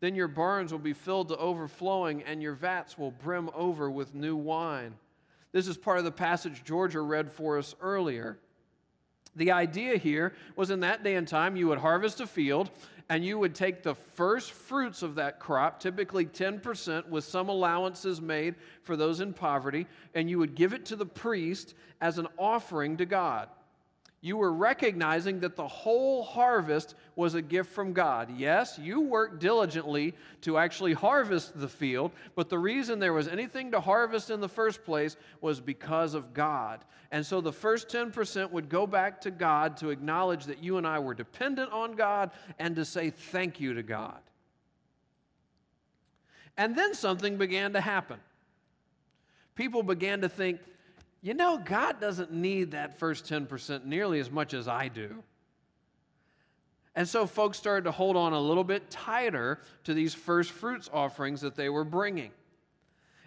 Then 0.00 0.16
your 0.16 0.26
barns 0.26 0.72
will 0.72 0.80
be 0.80 0.94
filled 0.94 1.28
to 1.28 1.36
overflowing, 1.36 2.24
and 2.24 2.42
your 2.42 2.54
vats 2.54 2.98
will 2.98 3.12
brim 3.12 3.48
over 3.54 3.88
with 3.88 4.16
new 4.16 4.34
wine. 4.34 4.94
This 5.52 5.68
is 5.68 5.76
part 5.76 5.98
of 5.98 6.04
the 6.04 6.10
passage 6.10 6.64
Georgia 6.64 7.02
read 7.02 7.30
for 7.30 7.56
us 7.56 7.76
earlier. 7.80 8.36
The 9.36 9.52
idea 9.52 9.96
here 9.96 10.32
was 10.56 10.70
in 10.70 10.80
that 10.80 11.04
day 11.04 11.14
and 11.14 11.28
time, 11.28 11.54
you 11.54 11.68
would 11.68 11.78
harvest 11.78 12.20
a 12.20 12.26
field 12.26 12.70
and 13.08 13.24
you 13.24 13.38
would 13.38 13.54
take 13.54 13.84
the 13.84 13.94
first 13.94 14.50
fruits 14.50 15.02
of 15.02 15.14
that 15.14 15.38
crop, 15.38 15.78
typically 15.78 16.26
10% 16.26 17.08
with 17.08 17.22
some 17.22 17.48
allowances 17.48 18.20
made 18.20 18.56
for 18.82 18.96
those 18.96 19.20
in 19.20 19.32
poverty, 19.32 19.86
and 20.16 20.28
you 20.28 20.40
would 20.40 20.56
give 20.56 20.72
it 20.72 20.84
to 20.86 20.96
the 20.96 21.06
priest 21.06 21.74
as 22.00 22.18
an 22.18 22.26
offering 22.36 22.96
to 22.96 23.06
God. 23.06 23.48
You 24.26 24.38
were 24.38 24.52
recognizing 24.52 25.38
that 25.38 25.54
the 25.54 25.68
whole 25.68 26.24
harvest 26.24 26.96
was 27.14 27.36
a 27.36 27.40
gift 27.40 27.70
from 27.70 27.92
God. 27.92 28.28
Yes, 28.36 28.76
you 28.76 29.00
worked 29.00 29.38
diligently 29.38 30.14
to 30.40 30.58
actually 30.58 30.94
harvest 30.94 31.56
the 31.56 31.68
field, 31.68 32.10
but 32.34 32.48
the 32.48 32.58
reason 32.58 32.98
there 32.98 33.12
was 33.12 33.28
anything 33.28 33.70
to 33.70 33.80
harvest 33.80 34.30
in 34.30 34.40
the 34.40 34.48
first 34.48 34.84
place 34.84 35.16
was 35.40 35.60
because 35.60 36.14
of 36.14 36.34
God. 36.34 36.84
And 37.12 37.24
so 37.24 37.40
the 37.40 37.52
first 37.52 37.86
10% 37.86 38.50
would 38.50 38.68
go 38.68 38.84
back 38.84 39.20
to 39.20 39.30
God 39.30 39.76
to 39.76 39.90
acknowledge 39.90 40.46
that 40.46 40.60
you 40.60 40.76
and 40.76 40.88
I 40.88 40.98
were 40.98 41.14
dependent 41.14 41.70
on 41.70 41.94
God 41.94 42.32
and 42.58 42.74
to 42.74 42.84
say 42.84 43.10
thank 43.10 43.60
you 43.60 43.74
to 43.74 43.84
God. 43.84 44.18
And 46.56 46.76
then 46.76 46.94
something 46.94 47.36
began 47.36 47.74
to 47.74 47.80
happen. 47.80 48.18
People 49.54 49.84
began 49.84 50.22
to 50.22 50.28
think, 50.28 50.58
you 51.26 51.34
know, 51.34 51.58
God 51.58 52.00
doesn't 52.00 52.32
need 52.32 52.70
that 52.70 53.00
first 53.00 53.24
10% 53.24 53.84
nearly 53.84 54.20
as 54.20 54.30
much 54.30 54.54
as 54.54 54.68
I 54.68 54.86
do. 54.86 55.24
And 56.94 57.08
so 57.08 57.26
folks 57.26 57.58
started 57.58 57.82
to 57.86 57.90
hold 57.90 58.16
on 58.16 58.32
a 58.32 58.38
little 58.38 58.62
bit 58.62 58.88
tighter 58.90 59.58
to 59.82 59.92
these 59.92 60.14
first 60.14 60.52
fruits 60.52 60.88
offerings 60.92 61.40
that 61.40 61.56
they 61.56 61.68
were 61.68 61.82
bringing. 61.82 62.30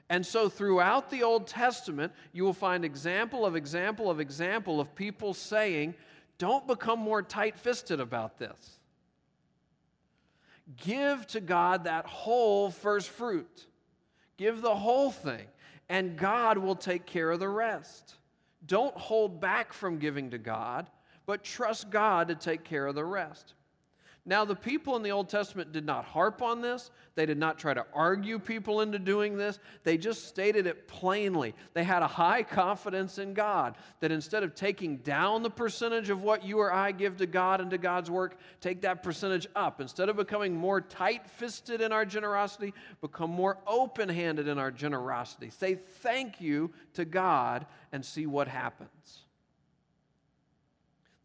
And 0.08 0.26
so 0.26 0.48
throughout 0.48 1.10
the 1.10 1.24
Old 1.24 1.46
Testament, 1.46 2.14
you 2.32 2.46
will 2.46 2.54
find 2.54 2.86
example 2.86 3.46
of 3.46 3.58
example 3.58 4.10
of 4.10 4.22
example 4.22 4.80
of 4.80 4.96
people 4.96 5.34
saying, 5.34 5.94
don't 6.38 6.66
become 6.68 7.00
more 7.00 7.22
tight 7.22 7.60
fisted 7.60 8.00
about 8.00 8.38
this. 8.38 8.80
Give 10.78 11.28
to 11.28 11.42
God 11.42 11.84
that 11.84 12.06
whole 12.06 12.72
first 12.72 13.10
fruit. 13.10 13.66
Give 14.38 14.62
the 14.62 14.74
whole 14.74 15.12
thing 15.12 15.48
and 15.90 16.16
God 16.16 16.58
will 16.58 16.76
take 16.76 17.06
care 17.06 17.32
of 17.32 17.40
the 17.40 17.50
rest. 17.50 18.16
Don't 18.68 18.96
hold 18.96 19.42
back 19.42 19.74
from 19.74 19.98
giving 19.98 20.30
to 20.30 20.38
God, 20.38 20.90
but 21.26 21.44
trust 21.44 21.90
God 21.90 22.28
to 22.28 22.36
take 22.36 22.64
care 22.64 22.88
of 22.88 22.96
the 22.96 23.06
rest. 23.06 23.54
Now, 24.26 24.46
the 24.46 24.56
people 24.56 24.96
in 24.96 25.02
the 25.02 25.12
Old 25.12 25.30
Testament 25.30 25.72
did 25.72 25.86
not 25.86 26.06
harp 26.06 26.42
on 26.42 26.62
this. 26.62 26.92
They 27.16 27.26
did 27.26 27.38
not 27.38 27.58
try 27.58 27.74
to 27.74 27.86
argue 27.94 28.38
people 28.38 28.82
into 28.82 29.00
doing 29.00 29.38
this. 29.38 29.60
They 29.84 29.98
just 29.98 30.28
stated 30.28 30.68
it 30.68 30.88
plainly. 30.88 31.56
They 31.74 31.84
had 31.84 32.04
a 32.04 32.08
high 32.08 32.44
confidence 32.44 33.18
in 33.18 33.34
God 33.34 33.76
that 34.02 34.12
instead 34.12 34.44
of 34.44 34.56
taking 34.56 34.98
down 34.98 35.42
the 35.42 35.50
percentage 35.50 36.10
of 36.10 36.22
what 36.22 36.44
you 36.44 36.60
or 36.60 36.72
I 36.72 36.92
give 36.92 37.18
to 37.18 37.26
God 37.26 37.62
and 37.62 37.72
to 37.72 37.78
God's 37.78 38.12
work, 38.12 38.38
take 38.62 38.82
that 38.82 39.04
percentage 39.04 39.48
up. 39.56 39.82
Instead 39.82 40.10
of 40.10 40.18
becoming 40.18 40.56
more 40.56 40.82
tight 40.82 41.28
fisted 41.28 41.82
in 41.82 41.92
our 41.92 42.06
generosity, 42.06 42.74
become 43.02 43.32
more 43.32 43.58
open 43.66 44.10
handed 44.10 44.48
in 44.48 44.60
our 44.60 44.72
generosity. 44.72 45.50
Say 45.50 45.76
thank 45.76 46.40
you 46.40 46.72
to 46.94 47.06
God 47.06 47.66
and 47.92 48.06
see 48.06 48.28
what 48.28 48.48
happens. 48.48 49.26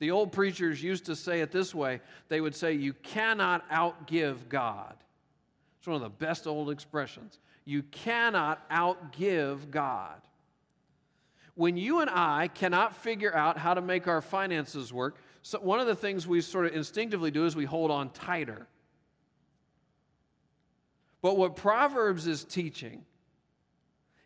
The 0.05 0.11
old 0.11 0.33
preachers 0.33 0.83
used 0.83 1.07
to 1.07 1.17
say 1.17 1.41
it 1.41 1.51
this 1.51 1.75
way 1.75 2.03
they 2.29 2.43
would 2.43 2.55
say, 2.55 2.75
You 2.75 2.93
cannot 2.93 3.67
outgive 3.71 4.51
God. 4.51 4.95
It's 5.79 5.87
one 5.87 5.97
of 5.97 6.03
the 6.03 6.11
best 6.11 6.47
old 6.47 6.69
expressions. 6.69 7.39
You 7.65 7.83
cannot 7.85 8.69
outgive 8.69 9.71
God. 9.71 10.21
When 11.55 11.79
you 11.79 12.01
and 12.01 12.11
I 12.11 12.49
cannot 12.49 12.95
figure 12.95 13.35
out 13.35 13.57
how 13.57 13.73
to 13.73 13.81
make 13.81 14.07
our 14.07 14.21
finances 14.21 14.93
work, 14.93 15.17
so 15.41 15.59
one 15.59 15.81
of 15.81 15.87
the 15.87 15.97
things 15.97 16.27
we 16.27 16.43
sort 16.43 16.67
of 16.67 16.75
instinctively 16.75 17.31
do 17.31 17.47
is 17.47 17.57
we 17.57 17.65
hold 17.65 17.91
on 17.91 18.11
tighter. 18.11 18.67
But 21.23 21.39
what 21.39 21.57
Proverbs 21.57 22.27
is 22.27 22.45
teaching 22.45 23.07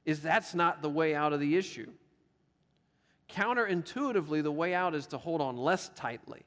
is 0.05 0.23
that's 0.23 0.57
not 0.57 0.83
the 0.83 0.91
way 0.91 1.15
out 1.15 1.33
of 1.33 1.39
the 1.39 1.57
issue. 1.57 1.93
Counterintuitively, 3.29 4.43
the 4.43 4.53
way 4.53 4.75
out 4.75 4.95
is 4.95 5.07
to 5.09 5.19
hold 5.19 5.41
on 5.41 5.57
less 5.57 5.91
tightly, 5.91 6.43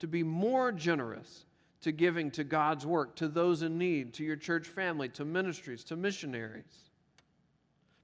to 0.00 0.06
be 0.06 0.22
more 0.22 0.72
generous 0.72 1.46
to 1.86 1.92
giving 1.92 2.32
to 2.32 2.42
God's 2.42 2.84
work, 2.84 3.14
to 3.16 3.28
those 3.28 3.62
in 3.62 3.78
need, 3.78 4.14
to 4.14 4.24
your 4.24 4.34
church 4.34 4.66
family, 4.66 5.08
to 5.10 5.24
ministries, 5.24 5.84
to 5.84 5.94
missionaries. 5.94 6.90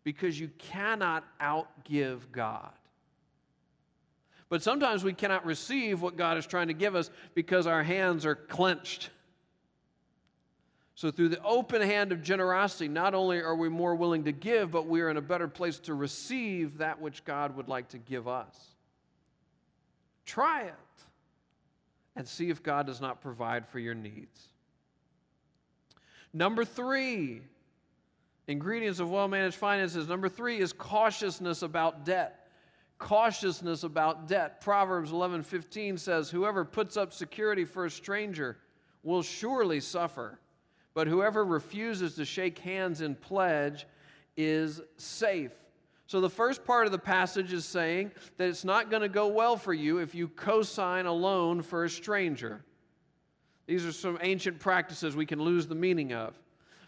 Because 0.05 0.39
you 0.39 0.49
cannot 0.59 1.25
outgive 1.41 2.21
God. 2.31 2.71
But 4.49 4.63
sometimes 4.63 5.03
we 5.03 5.13
cannot 5.13 5.47
receive 5.47 6.03
what 6.03 6.17
God 6.17 6.37
is 6.37 6.47
trying 6.47 6.69
to 6.69 6.75
give 6.75 6.95
us 6.95 7.11
because 7.35 7.67
our 7.67 7.83
hands 7.83 8.27
are 8.27 8.35
clenched 8.35 9.11
so, 11.03 11.11
through 11.11 11.31
the 11.31 11.43
open 11.43 11.83
hand 11.83 12.13
of 12.13 12.23
generosity, 12.23 12.87
not 12.87 13.13
only 13.13 13.41
are 13.41 13.57
we 13.57 13.69
more 13.69 13.97
willing 13.97 14.23
to 14.23 14.31
give, 14.31 14.71
but 14.71 14.87
we 14.87 15.01
are 15.01 15.11
in 15.11 15.17
a 15.17 15.21
better 15.21 15.49
place 15.49 15.81
to 15.81 15.95
receive 15.95 16.79
that 16.79 17.01
which 17.01 17.25
God 17.25 17.57
would 17.57 17.67
like 17.67 17.89
to 17.89 17.99
give 17.99 18.29
us. 18.29 18.55
Try 20.25 20.63
it 20.63 20.75
and 22.15 22.25
see 22.25 22.51
if 22.51 22.63
God 22.63 22.87
does 22.87 23.01
not 23.01 23.21
provide 23.21 23.67
for 23.67 23.81
your 23.81 23.97
needs. 23.97 24.47
Number 26.33 26.65
three, 26.65 27.43
ingredients 28.47 29.01
of 29.01 29.11
well 29.11 29.27
managed 29.27 29.57
finances. 29.57 30.07
Number 30.07 30.29
three 30.29 30.61
is 30.61 30.73
cautiousness 30.73 31.63
about 31.63 32.05
debt. 32.05 32.47
Cautiousness 33.01 33.83
about 33.83 34.29
debt. 34.29 34.61
Proverbs 34.61 35.11
11 35.11 35.43
15 35.43 35.99
says, 35.99 36.31
Whoever 36.31 36.65
puts 36.65 36.97
up 36.97 37.13
security 37.13 37.65
for 37.65 37.87
a 37.87 37.91
stranger 37.91 38.59
will 39.03 39.23
surely 39.23 39.81
suffer 39.81 40.39
but 40.95 41.07
whoever 41.07 41.45
refuses 41.45 42.15
to 42.17 42.25
shake 42.25 42.59
hands 42.59 43.01
in 43.01 43.15
pledge 43.15 43.87
is 44.37 44.81
safe. 44.97 45.53
So, 46.07 46.21
the 46.21 46.31
first 46.31 46.65
part 46.65 46.87
of 46.87 46.93
the 46.93 46.99
passage 46.99 47.53
is 47.53 47.65
saying 47.65 48.13
that 48.37 48.49
it's 48.49 48.65
not 48.65 48.91
going 48.91 49.03
to 49.03 49.09
go 49.09 49.29
well 49.29 49.57
for 49.57 49.73
you 49.73 49.99
if 49.99 50.15
you 50.15 50.29
co 50.29 50.63
sign 50.63 51.07
a 51.07 51.13
loan 51.13 51.63
for 51.63 51.85
a 51.85 51.91
stranger. 51.91 52.63
These 53.67 53.87
are 53.87 53.93
some 53.93 54.19
ancient 54.21 54.59
practices 54.59 55.17
we 55.17 55.25
can 55.25 55.41
lose 55.41 55.67
the 55.67 55.75
meaning 55.75 56.13
of. 56.13 56.39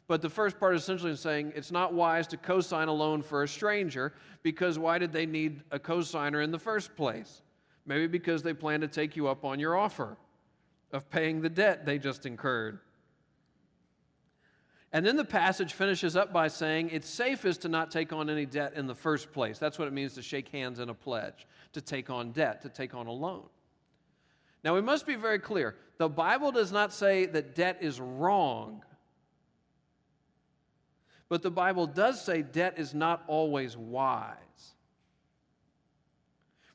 But 0.06 0.20
the 0.20 0.28
first 0.28 0.60
part 0.60 0.74
is 0.74 0.82
essentially 0.82 1.16
saying 1.16 1.52
it's 1.56 1.70
not 1.70 1.94
wise 1.94 2.26
to 2.28 2.36
co 2.36 2.60
sign 2.60 2.88
a 2.88 2.92
loan 2.92 3.22
for 3.22 3.42
a 3.42 3.48
stranger 3.48 4.12
because 4.42 4.78
why 4.78 4.98
did 4.98 5.12
they 5.12 5.24
need 5.24 5.62
a 5.70 5.78
co 5.78 6.02
signer 6.02 6.42
in 6.42 6.50
the 6.50 6.58
first 6.58 6.94
place? 6.94 7.42
Maybe 7.86 8.06
because 8.06 8.42
they 8.42 8.52
plan 8.52 8.80
to 8.82 8.88
take 8.88 9.16
you 9.16 9.28
up 9.28 9.44
on 9.44 9.58
your 9.58 9.76
offer 9.76 10.16
of 10.92 11.08
paying 11.10 11.40
the 11.40 11.48
debt 11.48 11.86
they 11.86 11.98
just 11.98 12.26
incurred. 12.26 12.80
And 14.94 15.04
then 15.04 15.16
the 15.16 15.24
passage 15.24 15.72
finishes 15.72 16.14
up 16.14 16.32
by 16.32 16.46
saying 16.46 16.90
it's 16.90 17.10
safest 17.10 17.62
to 17.62 17.68
not 17.68 17.90
take 17.90 18.12
on 18.12 18.30
any 18.30 18.46
debt 18.46 18.74
in 18.76 18.86
the 18.86 18.94
first 18.94 19.32
place. 19.32 19.58
That's 19.58 19.76
what 19.76 19.88
it 19.88 19.92
means 19.92 20.14
to 20.14 20.22
shake 20.22 20.48
hands 20.50 20.78
in 20.78 20.88
a 20.88 20.94
pledge, 20.94 21.48
to 21.72 21.80
take 21.80 22.10
on 22.10 22.30
debt, 22.30 22.62
to 22.62 22.68
take 22.68 22.94
on 22.94 23.08
a 23.08 23.12
loan. 23.12 23.42
Now, 24.62 24.72
we 24.72 24.80
must 24.80 25.04
be 25.04 25.16
very 25.16 25.40
clear 25.40 25.74
the 25.98 26.08
Bible 26.08 26.52
does 26.52 26.70
not 26.70 26.92
say 26.92 27.26
that 27.26 27.56
debt 27.56 27.78
is 27.80 28.00
wrong, 28.00 28.84
but 31.28 31.42
the 31.42 31.50
Bible 31.50 31.88
does 31.88 32.24
say 32.24 32.42
debt 32.42 32.74
is 32.76 32.94
not 32.94 33.24
always 33.26 33.76
wise. 33.76 34.36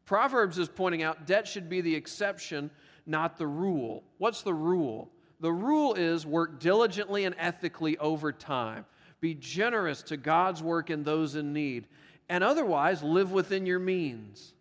Proverbs 0.05 0.57
is 0.57 0.67
pointing 0.67 1.03
out 1.03 1.25
debt 1.25 1.47
should 1.47 1.69
be 1.69 1.79
the 1.79 1.95
exception, 1.95 2.69
not 3.05 3.37
the 3.37 3.47
rule. 3.47 4.03
What's 4.17 4.41
the 4.41 4.53
rule? 4.53 5.09
The 5.39 5.51
rule 5.51 5.93
is 5.93 6.25
work 6.25 6.59
diligently 6.59 7.25
and 7.25 7.35
ethically 7.37 7.97
over 7.97 8.31
time. 8.31 8.85
Be 9.21 9.33
generous 9.33 10.01
to 10.03 10.17
God's 10.17 10.61
work 10.61 10.89
and 10.89 11.05
those 11.05 11.35
in 11.35 11.53
need. 11.53 11.87
And 12.27 12.43
otherwise, 12.43 13.01
live 13.01 13.31
within 13.31 13.65
your 13.65 13.79
means. 13.79 14.53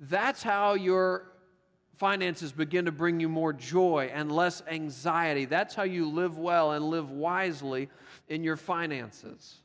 That's 0.00 0.42
how 0.42 0.74
your 0.74 1.30
finances 1.96 2.52
begin 2.52 2.86
to 2.86 2.92
bring 2.92 3.20
you 3.20 3.28
more 3.28 3.52
joy 3.52 4.10
and 4.12 4.32
less 4.32 4.62
anxiety. 4.66 5.44
That's 5.44 5.74
how 5.74 5.84
you 5.84 6.10
live 6.10 6.38
well 6.38 6.72
and 6.72 6.84
live 6.86 7.10
wisely 7.10 7.88
in 8.28 8.42
your 8.42 8.56
finances. 8.56 9.60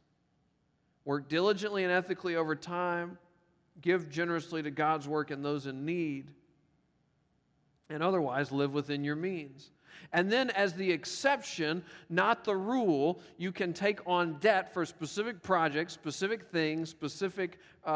Work 1.06 1.28
diligently 1.28 1.84
and 1.84 1.92
ethically 1.92 2.36
over 2.36 2.56
time. 2.56 3.18
Give 3.82 4.10
generously 4.10 4.62
to 4.62 4.72
God's 4.72 5.08
work 5.08 5.32
and 5.32 5.44
those 5.44 5.66
in 5.66 5.86
need 5.86 6.28
and 7.90 8.04
otherwise 8.04 8.52
live 8.52 8.74
within 8.74 9.04
your 9.04 9.16
means. 9.16 9.72
And 10.14 10.32
then, 10.32 10.50
as 10.52 10.74
the 10.74 10.92
exception, 10.92 11.84
not 12.10 12.44
the 12.44 12.56
rule, 12.56 13.20
you 13.38 13.52
can 13.52 13.74
take 13.74 14.00
on 14.08 14.38
debt 14.40 14.74
for 14.74 14.86
specific 14.86 15.42
projects, 15.44 15.94
specific 15.94 16.48
things, 16.52 16.90
specific 16.90 17.60
uh, 17.86 17.90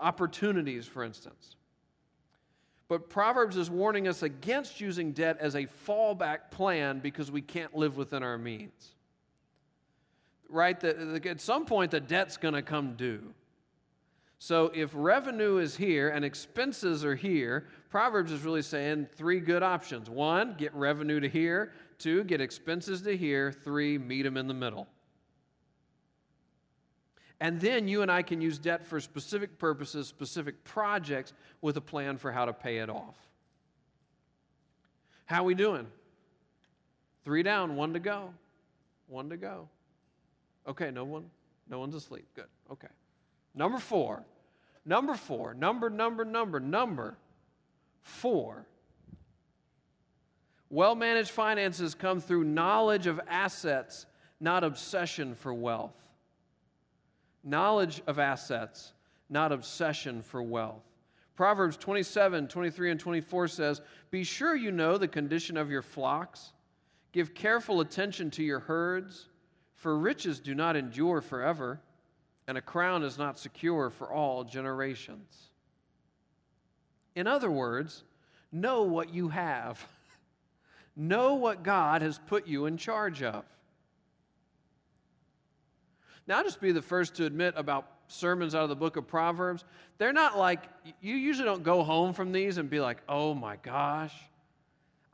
opportunities, 0.00 0.86
for 0.86 1.04
instance. 1.04 1.56
But 2.88 3.08
Proverbs 3.08 3.56
is 3.56 3.70
warning 3.70 4.08
us 4.08 4.22
against 4.22 4.80
using 4.80 5.12
debt 5.12 5.38
as 5.40 5.54
a 5.54 5.66
fallback 5.86 6.50
plan 6.50 6.98
because 6.98 7.30
we 7.30 7.40
can't 7.40 7.74
live 7.74 7.96
within 7.96 8.22
our 8.22 8.38
means. 8.38 8.94
Right? 10.48 10.78
The, 10.78 11.18
the, 11.22 11.30
at 11.30 11.40
some 11.40 11.64
point, 11.64 11.92
the 11.92 12.00
debt's 12.00 12.36
going 12.36 12.54
to 12.54 12.62
come 12.62 12.94
due. 12.94 13.32
So 14.42 14.72
if 14.74 14.90
revenue 14.92 15.58
is 15.58 15.76
here 15.76 16.08
and 16.08 16.24
expenses 16.24 17.04
are 17.04 17.14
here, 17.14 17.68
Proverbs 17.90 18.32
is 18.32 18.42
really 18.42 18.62
saying 18.62 19.06
three 19.14 19.38
good 19.38 19.62
options. 19.62 20.10
One, 20.10 20.56
get 20.58 20.74
revenue 20.74 21.20
to 21.20 21.28
here. 21.28 21.70
Two, 21.96 22.24
get 22.24 22.40
expenses 22.40 23.02
to 23.02 23.16
here. 23.16 23.52
Three, 23.52 23.98
meet 23.98 24.22
them 24.22 24.36
in 24.36 24.48
the 24.48 24.54
middle. 24.54 24.88
And 27.38 27.60
then 27.60 27.86
you 27.86 28.02
and 28.02 28.10
I 28.10 28.22
can 28.22 28.40
use 28.40 28.58
debt 28.58 28.84
for 28.84 28.98
specific 28.98 29.60
purposes, 29.60 30.08
specific 30.08 30.64
projects, 30.64 31.34
with 31.60 31.76
a 31.76 31.80
plan 31.80 32.16
for 32.16 32.32
how 32.32 32.44
to 32.44 32.52
pay 32.52 32.78
it 32.78 32.90
off. 32.90 33.14
How 35.26 35.42
are 35.42 35.46
we 35.46 35.54
doing? 35.54 35.86
Three 37.24 37.44
down, 37.44 37.76
one 37.76 37.92
to 37.92 38.00
go. 38.00 38.34
One 39.06 39.30
to 39.30 39.36
go. 39.36 39.68
Okay, 40.66 40.90
no 40.90 41.04
one, 41.04 41.30
no 41.70 41.78
one's 41.78 41.94
asleep. 41.94 42.26
Good. 42.34 42.48
Okay. 42.72 42.88
Number 43.54 43.78
four. 43.78 44.24
Number 44.84 45.14
four. 45.14 45.54
Number, 45.54 45.90
number, 45.90 46.24
number, 46.24 46.60
number 46.60 47.16
four. 48.00 48.66
Well 50.70 50.94
managed 50.94 51.30
finances 51.30 51.94
come 51.94 52.20
through 52.20 52.44
knowledge 52.44 53.06
of 53.06 53.20
assets, 53.28 54.06
not 54.40 54.64
obsession 54.64 55.34
for 55.34 55.52
wealth. 55.52 55.94
Knowledge 57.44 58.02
of 58.06 58.18
assets, 58.18 58.92
not 59.28 59.52
obsession 59.52 60.22
for 60.22 60.42
wealth. 60.42 60.82
Proverbs 61.36 61.76
27, 61.76 62.48
23, 62.48 62.90
and 62.90 63.00
24 63.00 63.48
says, 63.48 63.80
Be 64.10 64.22
sure 64.24 64.54
you 64.54 64.70
know 64.70 64.96
the 64.96 65.08
condition 65.08 65.56
of 65.56 65.70
your 65.70 65.82
flocks, 65.82 66.52
give 67.12 67.34
careful 67.34 67.80
attention 67.80 68.30
to 68.32 68.42
your 68.42 68.60
herds, 68.60 69.28
for 69.74 69.98
riches 69.98 70.40
do 70.40 70.54
not 70.54 70.76
endure 70.76 71.20
forever, 71.20 71.80
and 72.46 72.58
a 72.58 72.62
crown 72.62 73.02
is 73.02 73.18
not 73.18 73.38
secure 73.38 73.90
for 73.90 74.12
all 74.12 74.44
generations. 74.44 75.50
In 77.14 77.26
other 77.26 77.50
words, 77.50 78.04
know 78.50 78.82
what 78.82 79.12
you 79.12 79.28
have. 79.28 79.84
Know 80.94 81.36
what 81.36 81.62
God 81.62 82.02
has 82.02 82.18
put 82.26 82.46
you 82.46 82.66
in 82.66 82.76
charge 82.76 83.22
of. 83.22 83.46
Now, 86.26 86.36
I'll 86.36 86.44
just 86.44 86.60
be 86.60 86.70
the 86.70 86.82
first 86.82 87.14
to 87.14 87.24
admit 87.24 87.54
about 87.56 87.86
sermons 88.08 88.54
out 88.54 88.62
of 88.62 88.68
the 88.68 88.76
book 88.76 88.96
of 88.96 89.08
Proverbs. 89.08 89.64
They're 89.96 90.12
not 90.12 90.38
like, 90.38 90.60
you 91.00 91.16
usually 91.16 91.46
don't 91.46 91.62
go 91.62 91.82
home 91.82 92.12
from 92.12 92.30
these 92.30 92.58
and 92.58 92.68
be 92.68 92.78
like, 92.78 92.98
oh 93.08 93.32
my 93.32 93.56
gosh, 93.56 94.14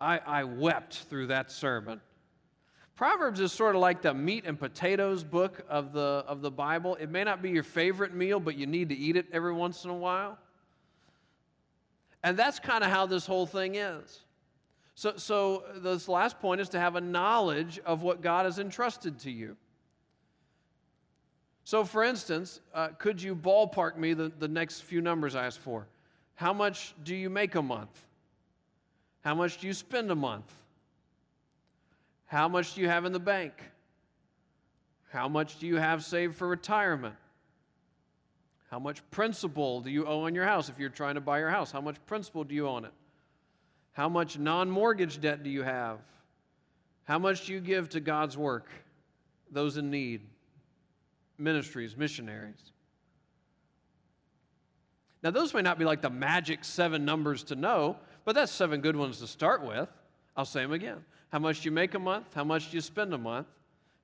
I, 0.00 0.18
I 0.18 0.44
wept 0.44 1.04
through 1.08 1.28
that 1.28 1.50
sermon. 1.50 2.00
Proverbs 2.98 3.38
is 3.38 3.52
sort 3.52 3.76
of 3.76 3.80
like 3.80 4.02
the 4.02 4.12
meat 4.12 4.42
and 4.44 4.58
potatoes 4.58 5.22
book 5.22 5.64
of 5.68 5.92
the, 5.92 6.24
of 6.26 6.42
the 6.42 6.50
Bible. 6.50 6.96
It 6.96 7.08
may 7.08 7.22
not 7.22 7.40
be 7.40 7.48
your 7.48 7.62
favorite 7.62 8.12
meal, 8.12 8.40
but 8.40 8.56
you 8.56 8.66
need 8.66 8.88
to 8.88 8.96
eat 8.96 9.14
it 9.14 9.26
every 9.32 9.52
once 9.52 9.84
in 9.84 9.90
a 9.90 9.94
while. 9.94 10.36
And 12.24 12.36
that's 12.36 12.58
kind 12.58 12.82
of 12.82 12.90
how 12.90 13.06
this 13.06 13.24
whole 13.24 13.46
thing 13.46 13.76
is. 13.76 14.24
So, 14.96 15.12
so 15.16 15.62
this 15.76 16.08
last 16.08 16.40
point 16.40 16.60
is 16.60 16.70
to 16.70 16.80
have 16.80 16.96
a 16.96 17.00
knowledge 17.00 17.78
of 17.86 18.02
what 18.02 18.20
God 18.20 18.46
has 18.46 18.58
entrusted 18.58 19.20
to 19.20 19.30
you. 19.30 19.56
So, 21.62 21.84
for 21.84 22.02
instance, 22.02 22.58
uh, 22.74 22.88
could 22.98 23.22
you 23.22 23.36
ballpark 23.36 23.96
me 23.96 24.12
the, 24.12 24.32
the 24.40 24.48
next 24.48 24.80
few 24.80 25.00
numbers 25.00 25.36
I 25.36 25.46
asked 25.46 25.60
for? 25.60 25.86
How 26.34 26.52
much 26.52 26.96
do 27.04 27.14
you 27.14 27.30
make 27.30 27.54
a 27.54 27.62
month? 27.62 27.96
How 29.20 29.36
much 29.36 29.58
do 29.58 29.68
you 29.68 29.72
spend 29.72 30.10
a 30.10 30.16
month? 30.16 30.52
How 32.28 32.46
much 32.46 32.74
do 32.74 32.82
you 32.82 32.88
have 32.88 33.06
in 33.06 33.12
the 33.12 33.18
bank? 33.18 33.54
How 35.10 35.28
much 35.28 35.58
do 35.58 35.66
you 35.66 35.76
have 35.76 36.04
saved 36.04 36.36
for 36.36 36.46
retirement? 36.46 37.14
How 38.70 38.78
much 38.78 39.02
principal 39.10 39.80
do 39.80 39.90
you 39.90 40.06
owe 40.06 40.26
on 40.26 40.34
your 40.34 40.44
house 40.44 40.68
if 40.68 40.78
you're 40.78 40.90
trying 40.90 41.14
to 41.14 41.22
buy 41.22 41.38
your 41.38 41.48
house? 41.48 41.72
How 41.72 41.80
much 41.80 41.96
principal 42.04 42.44
do 42.44 42.54
you 42.54 42.68
own 42.68 42.84
it? 42.84 42.92
How 43.92 44.10
much 44.10 44.38
non 44.38 44.70
mortgage 44.70 45.22
debt 45.22 45.42
do 45.42 45.48
you 45.48 45.62
have? 45.62 46.00
How 47.04 47.18
much 47.18 47.46
do 47.46 47.54
you 47.54 47.60
give 47.60 47.88
to 47.90 48.00
God's 48.00 48.36
work, 48.36 48.68
those 49.50 49.78
in 49.78 49.90
need, 49.90 50.20
ministries, 51.38 51.96
missionaries? 51.96 52.72
Now, 55.22 55.30
those 55.30 55.54
may 55.54 55.62
not 55.62 55.78
be 55.78 55.86
like 55.86 56.02
the 56.02 56.10
magic 56.10 56.62
seven 56.62 57.06
numbers 57.06 57.42
to 57.44 57.56
know, 57.56 57.96
but 58.26 58.34
that's 58.34 58.52
seven 58.52 58.82
good 58.82 58.96
ones 58.96 59.18
to 59.20 59.26
start 59.26 59.64
with. 59.64 59.88
I'll 60.36 60.44
say 60.44 60.60
them 60.60 60.72
again. 60.72 61.02
How 61.30 61.38
much 61.38 61.60
do 61.60 61.66
you 61.66 61.72
make 61.72 61.94
a 61.94 61.98
month? 61.98 62.34
How 62.34 62.44
much 62.44 62.70
do 62.70 62.76
you 62.76 62.80
spend 62.80 63.12
a 63.12 63.18
month? 63.18 63.48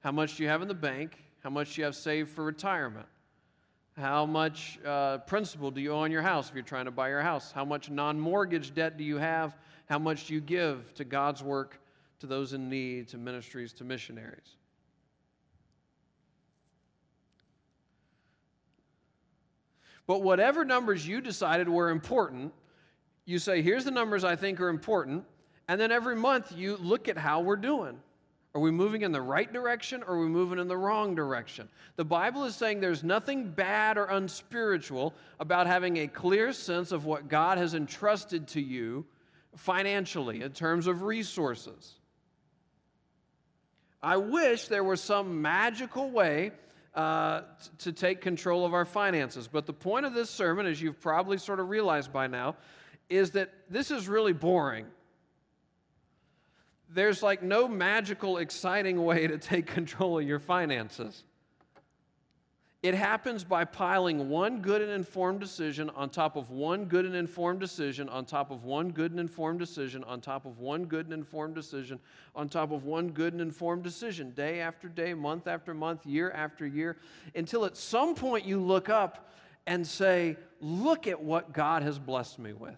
How 0.01 0.13
much 0.13 0.37
do 0.37 0.43
you 0.43 0.49
have 0.49 0.61
in 0.61 0.69
the 0.69 0.75
bank? 0.75 1.17
How 1.43 1.51
much 1.51 1.75
do 1.75 1.81
you 1.81 1.85
have 1.87 1.97
saved 1.97 2.31
for 2.31 2.45
retirement? 2.45 3.07
How 3.97 4.27
much 4.27 4.79
uh, 4.85 5.19
principal 5.19 5.71
do 5.71 5.81
you 5.81 5.93
owe 5.93 5.99
on 5.99 6.11
your 6.11 6.23
house 6.23 6.49
if 6.49 6.55
you're 6.55 6.65
trying 6.65 6.85
to 6.87 6.91
buy 6.91 7.09
your 7.09 7.23
house? 7.23 7.53
How 7.53 7.65
much 7.65 7.91
non 7.91 8.19
mortgage 8.19 8.75
debt 8.75 8.99
do 8.99 9.05
you 9.05 9.17
have? 9.19 9.57
How 9.89 9.99
much 9.99 10.27
do 10.27 10.35
you 10.35 10.41
give 10.41 10.93
to 10.95 11.05
God's 11.05 11.43
work, 11.43 11.81
to 12.21 12.27
those 12.27 12.53
in 12.53 12.69
need, 12.69 13.09
to 13.09 13.19
ministries, 13.19 13.73
to 13.75 13.85
missionaries? 13.85 14.57
But 20.07 20.23
whatever 20.23 20.65
numbers 20.65 21.07
you 21.07 21.21
decided 21.21 21.69
were 21.69 21.91
important, 21.91 22.53
you 23.25 23.39
say, 23.39 23.63
here's 23.63 23.85
the 23.85 23.91
numbers 23.91 24.25
I 24.25 24.37
think 24.37 24.61
are 24.61 24.69
important. 24.69 25.25
And 25.68 25.81
then 25.81 25.90
every 25.90 26.16
month 26.16 26.53
you 26.57 26.77
look 26.77 27.09
at 27.09 27.16
how 27.16 27.40
we're 27.40 27.57
doing. 27.57 27.98
Are 28.55 28.61
we 28.61 28.70
moving 28.70 29.03
in 29.03 29.11
the 29.11 29.20
right 29.20 29.53
direction 29.53 30.05
or 30.05 30.14
are 30.14 30.20
we 30.20 30.29
moving 30.29 30.61
in 30.61 30.68
the 30.68 30.77
wrong 30.77 31.16
direction? 31.16 31.68
The 31.96 32.05
Bible 32.05 32.44
is 32.44 32.55
saying 32.55 32.81
there's 32.81 33.03
nothing 33.03 33.50
bad 33.50 33.98
or 33.98 34.05
unspiritual 34.05 35.12
about 35.40 35.66
having 35.66 35.96
a 35.98 36.07
clear 36.07 36.53
sense 36.53 36.92
of 36.92 37.05
what 37.05 37.29
God 37.29 37.59
has 37.59 37.74
entrusted 37.74 38.46
to 38.48 38.61
you 38.61 39.05
financially, 39.57 40.42
in 40.42 40.53
terms 40.53 40.87
of 40.87 41.03
resources. 41.03 41.94
I 44.03 44.16
wish 44.18 44.68
there 44.68 44.85
was 44.85 45.00
some 45.00 45.40
magical 45.40 46.11
way 46.11 46.53
uh, 46.94 47.42
to 47.79 47.92
take 47.92 48.20
control 48.20 48.64
of 48.64 48.74
our 48.74 48.85
finances. 48.85 49.48
But 49.48 49.66
the 49.66 49.72
point 49.72 50.07
of 50.07 50.14
this 50.14 50.31
sermon, 50.31 50.66
as 50.66 50.81
you've 50.81 51.00
probably 51.00 51.38
sort 51.38 51.59
of 51.59 51.68
realized 51.68 52.12
by 52.12 52.27
now, 52.27 52.57
is 53.09 53.33
that 53.33 53.50
this 53.68 53.90
is 53.90 54.09
really 54.09 54.33
boring. 54.33 54.87
There's 56.95 57.25
like 57.25 57.43
no 57.43 57.67
magical, 57.67 58.39
exciting 58.39 59.05
way 59.05 59.27
to 59.27 59.37
take 59.37 59.67
control 59.67 60.21
of 60.21 60.27
your 60.27 60.39
finances. 60.39 61.25
It 62.85 62.95
happens 62.95 63.43
by 63.43 63.65
piling 63.65 64.29
one 64.29 64.61
good 64.61 64.81
and 64.81 64.91
informed 64.91 65.41
decision 65.41 65.91
on 65.91 66.11
top 66.11 66.37
of 66.37 66.51
one 66.51 66.85
good 66.85 67.05
and 67.05 67.17
informed 67.17 67.59
decision 67.59 68.09
on 68.11 68.27
top 68.27 68.51
of 68.51 68.63
one 68.63 68.91
good 68.91 69.11
and 69.11 69.19
informed 69.19 69.59
decision 69.59 70.05
on 70.05 70.21
top 70.21 70.45
of 70.45 70.59
one 70.59 70.85
good 70.85 71.07
and 71.07 71.15
informed 71.15 71.55
decision 71.55 71.99
on 72.37 72.49
top 72.49 72.71
of 72.71 72.85
one 72.85 73.09
good 73.09 73.33
and 73.33 73.41
informed 73.41 73.83
decision, 73.83 74.31
day 74.33 74.61
after 74.61 74.87
day, 74.87 75.15
month 75.15 75.49
after 75.49 75.73
month, 75.73 76.05
year 76.05 76.31
after 76.33 76.67
year, 76.67 76.99
until 77.35 77.65
at 77.65 77.77
some 77.77 78.15
point 78.15 78.45
you 78.45 78.61
look 78.61 78.89
up 78.89 79.31
and 79.67 79.85
say, 79.85 80.37
Look 80.61 81.07
at 81.07 81.21
what 81.21 81.53
God 81.53 81.83
has 81.83 81.99
blessed 81.99 82.39
me 82.39 82.53
with. 82.53 82.77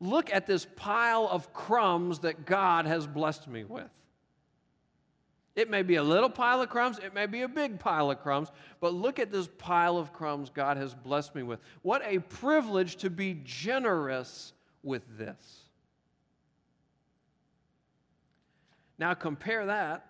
Look 0.00 0.32
at 0.32 0.46
this 0.46 0.66
pile 0.76 1.28
of 1.28 1.52
crumbs 1.52 2.20
that 2.20 2.46
God 2.46 2.86
has 2.86 3.06
blessed 3.06 3.48
me 3.48 3.64
with. 3.64 3.90
It 5.56 5.70
may 5.70 5.82
be 5.82 5.96
a 5.96 6.02
little 6.02 6.30
pile 6.30 6.60
of 6.60 6.68
crumbs, 6.68 6.98
it 6.98 7.14
may 7.14 7.26
be 7.26 7.42
a 7.42 7.48
big 7.48 7.78
pile 7.78 8.10
of 8.10 8.20
crumbs, 8.20 8.50
but 8.80 8.92
look 8.92 9.20
at 9.20 9.30
this 9.30 9.48
pile 9.58 9.96
of 9.96 10.12
crumbs 10.12 10.50
God 10.50 10.76
has 10.76 10.94
blessed 10.94 11.34
me 11.34 11.44
with. 11.44 11.60
What 11.82 12.02
a 12.04 12.18
privilege 12.18 12.96
to 12.96 13.10
be 13.10 13.40
generous 13.44 14.52
with 14.82 15.02
this. 15.16 15.60
Now 18.98 19.14
compare 19.14 19.66
that 19.66 20.06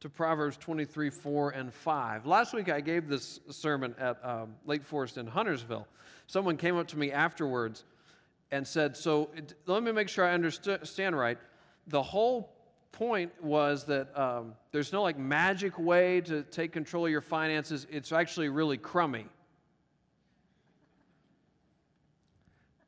to 0.00 0.08
Proverbs 0.08 0.56
23, 0.56 1.10
4, 1.10 1.50
and 1.50 1.72
5. 1.72 2.26
Last 2.26 2.54
week 2.54 2.68
I 2.68 2.80
gave 2.80 3.08
this 3.08 3.40
sermon 3.50 3.94
at 3.98 4.24
um, 4.24 4.54
Lake 4.66 4.84
Forest 4.84 5.18
in 5.18 5.26
Huntersville. 5.26 5.86
Someone 6.26 6.56
came 6.56 6.76
up 6.76 6.86
to 6.88 6.98
me 6.98 7.10
afterwards 7.10 7.84
and 8.50 8.66
said, 8.66 8.96
So 8.96 9.30
let 9.66 9.82
me 9.82 9.92
make 9.92 10.08
sure 10.08 10.24
I 10.24 10.32
understand 10.32 11.16
right. 11.16 11.38
The 11.86 12.02
whole 12.02 12.52
point 12.92 13.30
was 13.42 13.84
that 13.84 14.16
um, 14.18 14.54
there's 14.72 14.92
no 14.92 15.02
like 15.02 15.18
magic 15.18 15.78
way 15.78 16.20
to 16.22 16.42
take 16.44 16.72
control 16.72 17.06
of 17.06 17.12
your 17.12 17.20
finances. 17.20 17.86
It's 17.90 18.12
actually 18.12 18.48
really 18.48 18.78
crummy. 18.78 19.26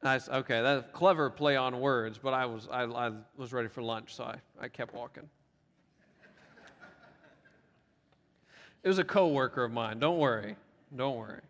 Nice. 0.02 0.28
Okay, 0.28 0.62
that's 0.62 0.86
clever 0.92 1.28
play 1.28 1.56
on 1.56 1.78
words, 1.78 2.18
but 2.18 2.32
I 2.32 2.46
was 2.46 2.68
I, 2.70 2.84
I 2.84 3.12
was 3.36 3.52
ready 3.52 3.68
for 3.68 3.82
lunch, 3.82 4.14
so 4.14 4.24
I, 4.24 4.36
I 4.58 4.68
kept 4.68 4.94
walking. 4.94 5.28
it 8.82 8.88
was 8.88 8.98
a 8.98 9.04
coworker 9.04 9.64
of 9.64 9.72
mine. 9.72 9.98
Don't 9.98 10.18
worry. 10.18 10.56
Don't 10.96 11.16
worry. 11.16 11.42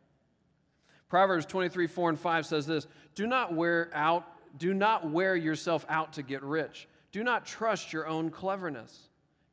Proverbs 1.10 1.44
23, 1.44 1.88
4 1.88 2.10
and 2.10 2.18
5 2.18 2.46
says 2.46 2.66
this 2.66 2.86
Do 3.14 3.26
not 3.26 3.52
wear 3.52 3.90
out, 3.92 4.24
do 4.58 4.72
not 4.72 5.10
wear 5.10 5.36
yourself 5.36 5.84
out 5.88 6.14
to 6.14 6.22
get 6.22 6.42
rich. 6.42 6.88
Do 7.12 7.24
not 7.24 7.44
trust 7.44 7.92
your 7.92 8.06
own 8.06 8.30
cleverness. 8.30 9.08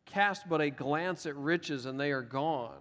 Cast 0.05 0.47
but 0.47 0.61
a 0.61 0.69
glance 0.69 1.25
at 1.25 1.35
riches, 1.35 1.87
and 1.87 1.99
they 1.99 2.11
are 2.11 2.21
gone, 2.21 2.79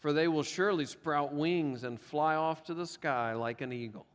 for 0.00 0.12
they 0.12 0.26
will 0.26 0.42
surely 0.42 0.86
sprout 0.86 1.32
wings 1.32 1.84
and 1.84 2.00
fly 2.00 2.34
off 2.34 2.64
to 2.64 2.74
the 2.74 2.86
sky 2.86 3.34
like 3.34 3.60
an 3.60 3.72
eagle. 3.72 4.06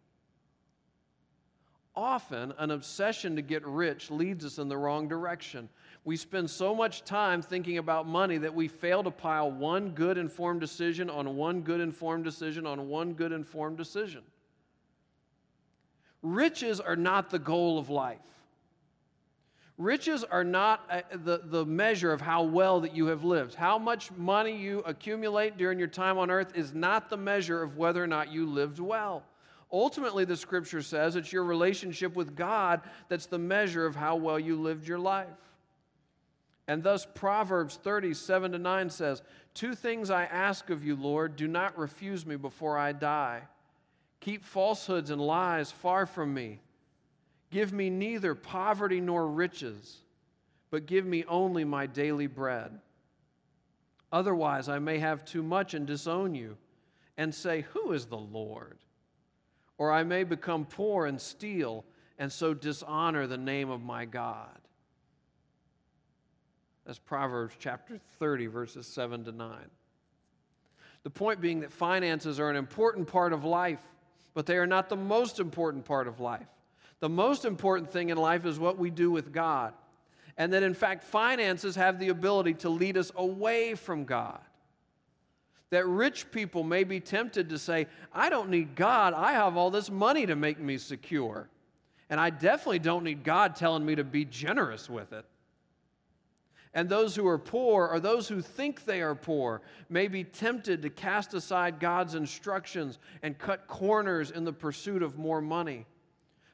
often 1.95 2.53
an 2.57 2.71
obsession 2.71 3.37
to 3.37 3.41
get 3.41 3.65
rich 3.65 4.11
leads 4.11 4.43
us 4.43 4.57
in 4.57 4.67
the 4.67 4.75
wrong 4.75 5.07
direction. 5.07 5.69
We 6.05 6.17
spend 6.17 6.51
so 6.51 6.75
much 6.75 7.03
time 7.03 7.41
thinking 7.41 7.79
about 7.79 8.07
money 8.07 8.37
that 8.37 8.53
we 8.53 8.67
fail 8.67 9.03
to 9.03 9.09
pile 9.09 9.51
one 9.51 9.89
good 9.89 10.19
informed 10.19 10.61
decision 10.61 11.09
on 11.09 11.35
one 11.35 11.61
good 11.61 11.81
informed 11.81 12.23
decision 12.23 12.67
on 12.67 12.87
one 12.87 13.13
good 13.13 13.31
informed 13.31 13.77
decision. 13.77 14.21
Riches 16.21 16.79
are 16.79 16.95
not 16.95 17.31
the 17.31 17.39
goal 17.39 17.79
of 17.79 17.89
life. 17.89 18.19
Riches 19.79 20.23
are 20.23 20.43
not 20.43 20.83
uh, 20.89 21.01
the, 21.23 21.41
the 21.43 21.65
measure 21.65 22.13
of 22.13 22.21
how 22.21 22.43
well 22.43 22.79
that 22.81 22.95
you 22.95 23.07
have 23.07 23.23
lived. 23.23 23.55
How 23.55 23.77
much 23.77 24.11
money 24.11 24.55
you 24.55 24.83
accumulate 24.85 25.57
during 25.57 25.79
your 25.79 25.87
time 25.87 26.19
on 26.19 26.29
earth 26.29 26.53
is 26.55 26.73
not 26.73 27.09
the 27.09 27.17
measure 27.17 27.61
of 27.61 27.77
whether 27.77 28.01
or 28.01 28.07
not 28.07 28.31
you 28.31 28.45
lived 28.45 28.79
well. 28.79 29.23
Ultimately, 29.71 30.23
the 30.23 30.37
scripture 30.37 30.81
says 30.81 31.15
it's 31.15 31.33
your 31.33 31.43
relationship 31.43 32.15
with 32.15 32.35
God 32.35 32.81
that's 33.09 33.25
the 33.25 33.39
measure 33.39 33.85
of 33.85 33.95
how 33.95 34.15
well 34.15 34.39
you 34.39 34.55
lived 34.55 34.87
your 34.87 34.99
life. 34.99 35.27
And 36.67 36.81
thus, 36.81 37.05
Proverbs 37.13 37.79
37 37.83 38.53
to 38.53 38.57
9 38.57 38.89
says, 38.89 39.21
Two 39.53 39.75
things 39.75 40.09
I 40.09 40.25
ask 40.25 40.69
of 40.69 40.83
you, 40.83 40.95
Lord, 40.95 41.35
do 41.35 41.47
not 41.47 41.77
refuse 41.77 42.25
me 42.25 42.35
before 42.35 42.77
I 42.77 42.91
die. 42.91 43.43
Keep 44.19 44.43
falsehoods 44.43 45.11
and 45.11 45.21
lies 45.21 45.71
far 45.71 46.05
from 46.05 46.33
me. 46.33 46.59
Give 47.51 47.71
me 47.71 47.89
neither 47.89 48.33
poverty 48.33 48.99
nor 48.99 49.27
riches, 49.27 49.97
but 50.71 50.87
give 50.87 51.05
me 51.05 51.23
only 51.27 51.63
my 51.63 51.85
daily 51.85 52.27
bread. 52.27 52.79
Otherwise, 54.11 54.67
I 54.67 54.79
may 54.79 54.97
have 54.97 55.23
too 55.23 55.43
much 55.43 55.73
and 55.73 55.85
disown 55.85 56.33
you 56.33 56.57
and 57.17 57.33
say, 57.33 57.61
Who 57.73 57.91
is 57.91 58.07
the 58.07 58.17
Lord? 58.17 58.77
Or 59.77 59.91
I 59.91 60.03
may 60.03 60.23
become 60.23 60.65
poor 60.65 61.05
and 61.05 61.21
steal 61.21 61.85
and 62.17 62.31
so 62.31 62.53
dishonor 62.53 63.27
the 63.27 63.37
name 63.37 63.69
of 63.69 63.83
my 63.83 64.05
God. 64.05 64.57
That's 66.85 66.99
Proverbs 66.99 67.55
chapter 67.59 67.99
30, 68.19 68.47
verses 68.47 68.85
7 68.85 69.23
to 69.25 69.31
9. 69.31 69.57
The 71.03 71.09
point 71.09 71.41
being 71.41 71.59
that 71.61 71.71
finances 71.71 72.39
are 72.39 72.49
an 72.49 72.55
important 72.55 73.07
part 73.07 73.33
of 73.33 73.43
life, 73.43 73.81
but 74.33 74.45
they 74.45 74.57
are 74.57 74.67
not 74.67 74.89
the 74.89 74.95
most 74.95 75.39
important 75.39 75.85
part 75.85 76.07
of 76.07 76.19
life. 76.19 76.47
The 76.99 77.09
most 77.09 77.45
important 77.45 77.91
thing 77.91 78.09
in 78.09 78.17
life 78.17 78.45
is 78.45 78.59
what 78.59 78.77
we 78.77 78.89
do 78.89 79.11
with 79.11 79.31
God. 79.31 79.73
And 80.37 80.51
that 80.53 80.63
in 80.63 80.73
fact, 80.73 81.03
finances 81.03 81.75
have 81.75 81.99
the 81.99 82.09
ability 82.09 82.55
to 82.55 82.69
lead 82.69 82.97
us 82.97 83.11
away 83.15 83.75
from 83.75 84.05
God. 84.05 84.39
That 85.69 85.87
rich 85.87 86.31
people 86.31 86.63
may 86.63 86.83
be 86.83 86.99
tempted 86.99 87.49
to 87.49 87.57
say, 87.57 87.87
I 88.13 88.29
don't 88.29 88.49
need 88.49 88.75
God, 88.75 89.13
I 89.13 89.33
have 89.33 89.57
all 89.57 89.71
this 89.71 89.89
money 89.89 90.25
to 90.25 90.35
make 90.35 90.59
me 90.59 90.77
secure. 90.77 91.49
And 92.09 92.19
I 92.19 92.29
definitely 92.29 92.79
don't 92.79 93.03
need 93.03 93.23
God 93.23 93.55
telling 93.55 93.85
me 93.85 93.95
to 93.95 94.03
be 94.03 94.25
generous 94.25 94.89
with 94.89 95.13
it. 95.13 95.25
And 96.75 96.89
those 96.89 97.15
who 97.15 97.25
are 97.25 97.37
poor, 97.37 97.87
or 97.87 98.01
those 98.01 98.27
who 98.27 98.41
think 98.41 98.83
they 98.83 99.01
are 99.01 99.15
poor, 99.15 99.61
may 99.89 100.09
be 100.09 100.25
tempted 100.25 100.81
to 100.81 100.89
cast 100.89 101.33
aside 101.33 101.79
God's 101.79 102.15
instructions 102.15 102.99
and 103.23 103.37
cut 103.39 103.65
corners 103.67 104.29
in 104.29 104.43
the 104.43 104.51
pursuit 104.51 105.01
of 105.01 105.17
more 105.17 105.39
money. 105.39 105.85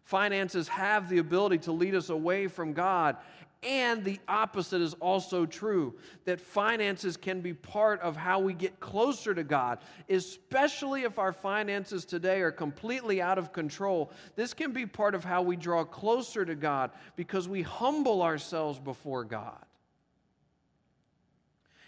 Finances 0.03 0.67
have 0.67 1.10
the 1.10 1.17
ability 1.17 1.57
to 1.57 1.71
lead 1.71 1.95
us 1.95 2.10
away 2.10 2.47
from 2.47 2.73
God. 2.73 3.17
And 3.63 4.03
the 4.03 4.19
opposite 4.27 4.81
is 4.81 4.93
also 4.95 5.45
true 5.45 5.95
that 6.25 6.41
finances 6.41 7.15
can 7.17 7.41
be 7.41 7.53
part 7.53 7.99
of 8.01 8.15
how 8.15 8.39
we 8.39 8.53
get 8.53 8.79
closer 8.79 9.34
to 9.34 9.43
God, 9.43 9.79
especially 10.10 11.03
if 11.03 11.17
our 11.17 11.31
finances 11.34 12.03
today 12.05 12.41
are 12.41 12.51
completely 12.51 13.21
out 13.21 13.38
of 13.38 13.53
control. 13.53 14.12
This 14.36 14.53
can 14.53 14.71
be 14.71 14.86
part 14.86 15.15
of 15.15 15.23
how 15.23 15.41
we 15.41 15.55
draw 15.55 15.84
closer 15.84 16.43
to 16.43 16.55
God 16.55 16.91
because 17.15 17.47
we 17.47 17.62
humble 17.62 18.21
ourselves 18.21 18.79
before 18.79 19.23
God 19.23 19.63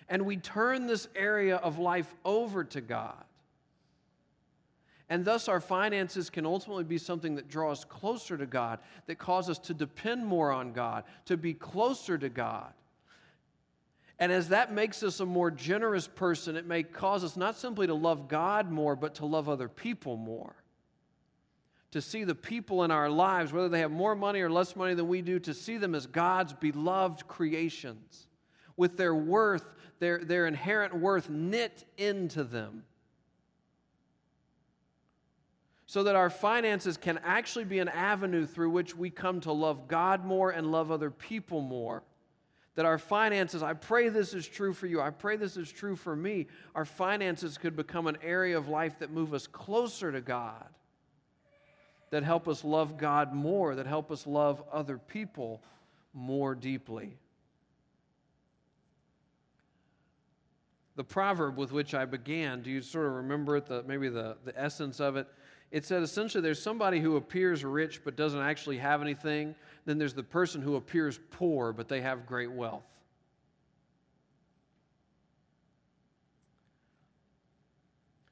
and 0.09 0.25
we 0.25 0.37
turn 0.37 0.87
this 0.87 1.07
area 1.15 1.57
of 1.57 1.79
life 1.79 2.13
over 2.25 2.63
to 2.63 2.81
God. 2.81 3.23
And 5.09 5.25
thus, 5.25 5.47
our 5.47 5.59
finances 5.59 6.29
can 6.29 6.45
ultimately 6.45 6.85
be 6.85 6.97
something 6.97 7.35
that 7.35 7.49
draws 7.49 7.85
closer 7.85 8.37
to 8.37 8.45
God, 8.45 8.79
that 9.05 9.19
causes 9.19 9.57
us 9.57 9.67
to 9.67 9.73
depend 9.73 10.25
more 10.25 10.51
on 10.51 10.73
God, 10.73 11.03
to 11.25 11.37
be 11.37 11.53
closer 11.53 12.17
to 12.17 12.29
God. 12.29 12.73
And 14.19 14.31
as 14.31 14.49
that 14.49 14.73
makes 14.73 15.03
us 15.03 15.19
a 15.19 15.25
more 15.25 15.51
generous 15.51 16.07
person, 16.07 16.55
it 16.55 16.65
may 16.65 16.83
cause 16.83 17.23
us 17.23 17.35
not 17.35 17.57
simply 17.57 17.87
to 17.87 17.93
love 17.93 18.27
God 18.27 18.71
more, 18.71 18.95
but 18.95 19.15
to 19.15 19.25
love 19.25 19.49
other 19.49 19.67
people 19.67 20.15
more. 20.15 20.55
To 21.91 22.01
see 22.01 22.23
the 22.23 22.33
people 22.33 22.83
in 22.83 22.89
our 22.89 23.09
lives, 23.09 23.53
whether 23.53 23.69
they 23.69 23.81
have 23.81 23.91
more 23.91 24.15
money 24.15 24.41
or 24.41 24.49
less 24.49 24.75
money 24.75 24.93
than 24.93 25.07
we 25.07 25.21
do, 25.21 25.39
to 25.39 25.53
see 25.53 25.77
them 25.77 25.93
as 25.93 26.07
God's 26.07 26.53
beloved 26.53 27.27
creations 27.27 28.27
with 28.77 28.97
their 28.97 29.13
worth 29.15 29.65
their, 30.03 30.17
their 30.17 30.47
inherent 30.47 30.93
worth 30.93 31.29
knit 31.29 31.85
into 31.97 32.43
them. 32.43 32.83
So 35.85 36.03
that 36.03 36.15
our 36.17 36.29
finances 36.29 36.97
can 36.97 37.19
actually 37.23 37.63
be 37.63 37.79
an 37.79 37.87
avenue 37.87 38.45
through 38.45 38.71
which 38.71 38.97
we 38.97 39.09
come 39.09 39.39
to 39.41 39.53
love 39.53 39.87
God 39.87 40.25
more 40.25 40.51
and 40.51 40.73
love 40.73 40.91
other 40.91 41.09
people 41.09 41.61
more. 41.61 42.03
That 42.75 42.85
our 42.85 42.97
finances, 42.97 43.63
I 43.63 43.73
pray 43.75 44.09
this 44.09 44.33
is 44.33 44.45
true 44.45 44.73
for 44.73 44.87
you, 44.87 44.99
I 44.99 45.11
pray 45.11 45.37
this 45.37 45.55
is 45.55 45.71
true 45.71 45.95
for 45.95 46.17
me. 46.17 46.47
Our 46.75 46.83
finances 46.83 47.57
could 47.57 47.77
become 47.77 48.07
an 48.07 48.17
area 48.21 48.57
of 48.57 48.67
life 48.67 48.99
that 48.99 49.09
move 49.09 49.33
us 49.33 49.47
closer 49.47 50.11
to 50.11 50.19
God, 50.19 50.65
that 52.09 52.23
help 52.23 52.49
us 52.49 52.65
love 52.65 52.97
God 52.97 53.33
more, 53.33 53.75
that 53.75 53.87
help 53.87 54.11
us 54.11 54.27
love 54.27 54.61
other 54.69 54.97
people 54.97 55.61
more 56.13 56.55
deeply. 56.55 57.19
The 60.95 61.03
proverb 61.03 61.57
with 61.57 61.71
which 61.71 61.93
I 61.93 62.05
began, 62.05 62.61
do 62.61 62.69
you 62.69 62.81
sort 62.81 63.07
of 63.07 63.13
remember 63.13 63.57
it, 63.57 63.65
the, 63.65 63.83
maybe 63.83 64.09
the, 64.09 64.37
the 64.45 64.59
essence 64.59 64.99
of 64.99 65.15
it? 65.15 65.27
It 65.71 65.85
said 65.85 66.03
essentially 66.03 66.41
there's 66.41 66.61
somebody 66.61 66.99
who 66.99 67.15
appears 67.15 67.65
rich 67.65 68.01
but 68.03 68.15
doesn't 68.15 68.39
actually 68.39 68.77
have 68.77 69.01
anything. 69.01 69.55
Then 69.85 69.97
there's 69.97 70.13
the 70.13 70.21
person 70.21 70.61
who 70.61 70.75
appears 70.75 71.19
poor 71.31 71.73
but 71.73 71.87
they 71.87 72.01
have 72.01 72.27
great 72.27 72.51
wealth. 72.51 72.83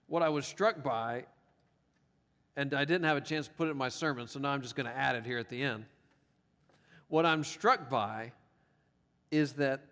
What 0.06 0.22
I 0.22 0.30
was 0.30 0.46
struck 0.46 0.84
by, 0.84 1.24
and 2.58 2.74
I 2.74 2.84
didn't 2.84 3.06
have 3.06 3.18
a 3.18 3.22
chance 3.22 3.48
to 3.48 3.54
put 3.54 3.70
it 3.70 3.72
in 3.72 3.78
my 3.78 3.90
sermon, 3.90 4.28
so 4.28 4.40
now 4.40 4.50
I'm 4.50 4.62
just 4.62 4.76
going 4.76 4.86
to 4.86 4.96
add 4.96 5.16
it 5.16 5.26
here 5.26 5.38
at 5.38 5.48
the 5.48 5.64
end. 5.64 5.86
What 7.08 7.26
I'm 7.26 7.44
struck 7.44 7.90
by 7.90 8.34
is 9.32 9.54
that 9.54 9.86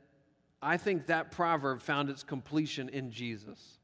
I 0.61 0.77
think 0.77 1.07
that 1.07 1.31
proverb 1.31 1.81
found 1.81 2.09
its 2.09 2.23
completion 2.23 2.89
in 2.89 3.11
Jesus. 3.11 3.79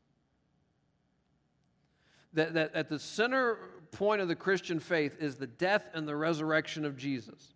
That, 2.34 2.54
that 2.54 2.76
at 2.76 2.90
the 2.90 3.00
center 3.00 3.58
point 3.92 4.22
of 4.22 4.28
the 4.28 4.36
Christian 4.36 4.80
faith 4.80 5.16
is 5.22 5.36
the 5.36 5.48
death 5.48 5.90
and 5.94 6.08
the 6.08 6.16
resurrection 6.16 6.84
of 6.84 6.98
Jesus. 6.98 7.54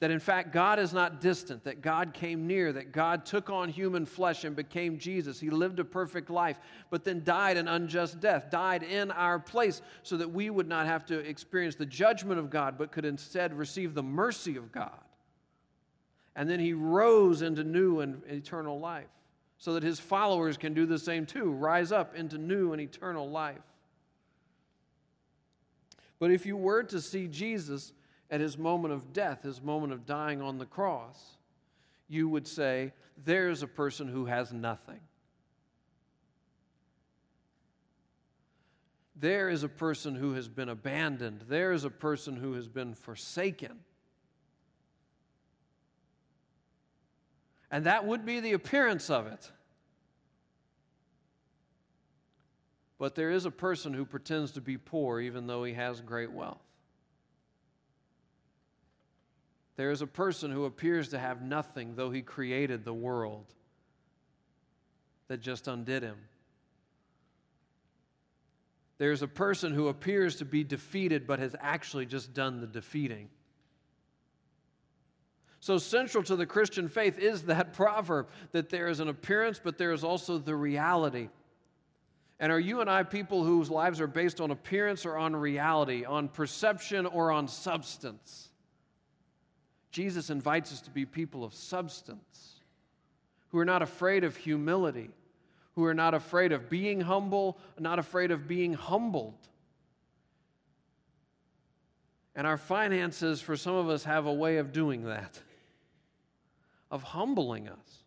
That 0.00 0.10
in 0.10 0.18
fact, 0.18 0.52
God 0.52 0.78
is 0.78 0.94
not 0.94 1.20
distant, 1.20 1.62
that 1.64 1.82
God 1.82 2.14
came 2.14 2.46
near, 2.46 2.72
that 2.72 2.90
God 2.90 3.26
took 3.26 3.50
on 3.50 3.68
human 3.68 4.06
flesh 4.06 4.44
and 4.44 4.56
became 4.56 4.98
Jesus. 4.98 5.38
He 5.38 5.50
lived 5.50 5.78
a 5.78 5.84
perfect 5.84 6.30
life, 6.30 6.58
but 6.88 7.04
then 7.04 7.22
died 7.22 7.58
an 7.58 7.68
unjust 7.68 8.18
death, 8.18 8.50
died 8.50 8.82
in 8.82 9.10
our 9.10 9.38
place 9.38 9.82
so 10.02 10.16
that 10.16 10.30
we 10.30 10.48
would 10.48 10.66
not 10.66 10.86
have 10.86 11.04
to 11.06 11.18
experience 11.18 11.74
the 11.74 11.84
judgment 11.84 12.40
of 12.40 12.48
God, 12.48 12.78
but 12.78 12.92
could 12.92 13.04
instead 13.04 13.52
receive 13.52 13.94
the 13.94 14.02
mercy 14.02 14.56
of 14.56 14.72
God. 14.72 14.98
And 16.36 16.48
then 16.48 16.60
he 16.60 16.72
rose 16.72 17.42
into 17.42 17.64
new 17.64 18.00
and 18.00 18.22
eternal 18.26 18.78
life 18.78 19.08
so 19.58 19.74
that 19.74 19.82
his 19.82 20.00
followers 20.00 20.56
can 20.56 20.72
do 20.72 20.86
the 20.86 20.98
same 20.98 21.26
too 21.26 21.50
rise 21.50 21.92
up 21.92 22.14
into 22.14 22.38
new 22.38 22.72
and 22.72 22.80
eternal 22.80 23.28
life. 23.28 23.58
But 26.18 26.30
if 26.30 26.46
you 26.46 26.56
were 26.56 26.82
to 26.84 27.00
see 27.00 27.26
Jesus 27.26 27.92
at 28.30 28.40
his 28.40 28.56
moment 28.56 28.94
of 28.94 29.12
death, 29.12 29.42
his 29.42 29.60
moment 29.60 29.92
of 29.92 30.06
dying 30.06 30.40
on 30.40 30.58
the 30.58 30.66
cross, 30.66 31.36
you 32.08 32.28
would 32.28 32.46
say, 32.46 32.92
There's 33.24 33.62
a 33.62 33.66
person 33.66 34.08
who 34.08 34.26
has 34.26 34.52
nothing. 34.52 35.00
There 39.16 39.50
is 39.50 39.62
a 39.62 39.68
person 39.68 40.14
who 40.14 40.32
has 40.34 40.48
been 40.48 40.70
abandoned. 40.70 41.44
There 41.48 41.72
is 41.72 41.84
a 41.84 41.90
person 41.90 42.36
who 42.36 42.54
has 42.54 42.68
been 42.68 42.94
forsaken. 42.94 43.78
And 47.70 47.86
that 47.86 48.06
would 48.06 48.26
be 48.26 48.40
the 48.40 48.52
appearance 48.52 49.10
of 49.10 49.26
it. 49.26 49.50
But 52.98 53.14
there 53.14 53.30
is 53.30 53.46
a 53.46 53.50
person 53.50 53.94
who 53.94 54.04
pretends 54.04 54.52
to 54.52 54.60
be 54.60 54.76
poor 54.76 55.20
even 55.20 55.46
though 55.46 55.64
he 55.64 55.72
has 55.74 56.00
great 56.00 56.32
wealth. 56.32 56.60
There 59.76 59.90
is 59.90 60.02
a 60.02 60.06
person 60.06 60.50
who 60.50 60.66
appears 60.66 61.08
to 61.08 61.18
have 61.18 61.40
nothing 61.40 61.94
though 61.94 62.10
he 62.10 62.20
created 62.20 62.84
the 62.84 62.92
world 62.92 63.46
that 65.28 65.40
just 65.40 65.68
undid 65.68 66.02
him. 66.02 66.18
There's 68.98 69.22
a 69.22 69.28
person 69.28 69.72
who 69.72 69.88
appears 69.88 70.36
to 70.36 70.44
be 70.44 70.62
defeated 70.62 71.26
but 71.26 71.38
has 71.38 71.56
actually 71.58 72.04
just 72.04 72.34
done 72.34 72.60
the 72.60 72.66
defeating. 72.66 73.30
So, 75.60 75.76
central 75.76 76.24
to 76.24 76.36
the 76.36 76.46
Christian 76.46 76.88
faith 76.88 77.18
is 77.18 77.42
that 77.42 77.72
proverb 77.74 78.28
that 78.52 78.70
there 78.70 78.88
is 78.88 79.00
an 79.00 79.08
appearance, 79.08 79.60
but 79.62 79.76
there 79.76 79.92
is 79.92 80.02
also 80.02 80.38
the 80.38 80.56
reality. 80.56 81.28
And 82.40 82.50
are 82.50 82.58
you 82.58 82.80
and 82.80 82.88
I 82.88 83.02
people 83.02 83.44
whose 83.44 83.70
lives 83.70 84.00
are 84.00 84.06
based 84.06 84.40
on 84.40 84.50
appearance 84.50 85.04
or 85.04 85.18
on 85.18 85.36
reality, 85.36 86.06
on 86.06 86.28
perception 86.28 87.04
or 87.04 87.30
on 87.30 87.46
substance? 87.46 88.48
Jesus 89.90 90.30
invites 90.30 90.72
us 90.72 90.80
to 90.82 90.90
be 90.90 91.04
people 91.04 91.44
of 91.44 91.52
substance, 91.52 92.62
who 93.50 93.58
are 93.58 93.64
not 93.66 93.82
afraid 93.82 94.24
of 94.24 94.36
humility, 94.36 95.10
who 95.74 95.84
are 95.84 95.92
not 95.92 96.14
afraid 96.14 96.52
of 96.52 96.70
being 96.70 97.02
humble, 97.02 97.58
not 97.78 97.98
afraid 97.98 98.30
of 98.30 98.48
being 98.48 98.72
humbled. 98.72 99.34
And 102.34 102.46
our 102.46 102.56
finances, 102.56 103.42
for 103.42 103.56
some 103.56 103.74
of 103.74 103.90
us, 103.90 104.04
have 104.04 104.24
a 104.24 104.32
way 104.32 104.56
of 104.56 104.72
doing 104.72 105.04
that 105.04 105.38
of 106.90 107.02
humbling 107.02 107.68
us, 107.68 108.04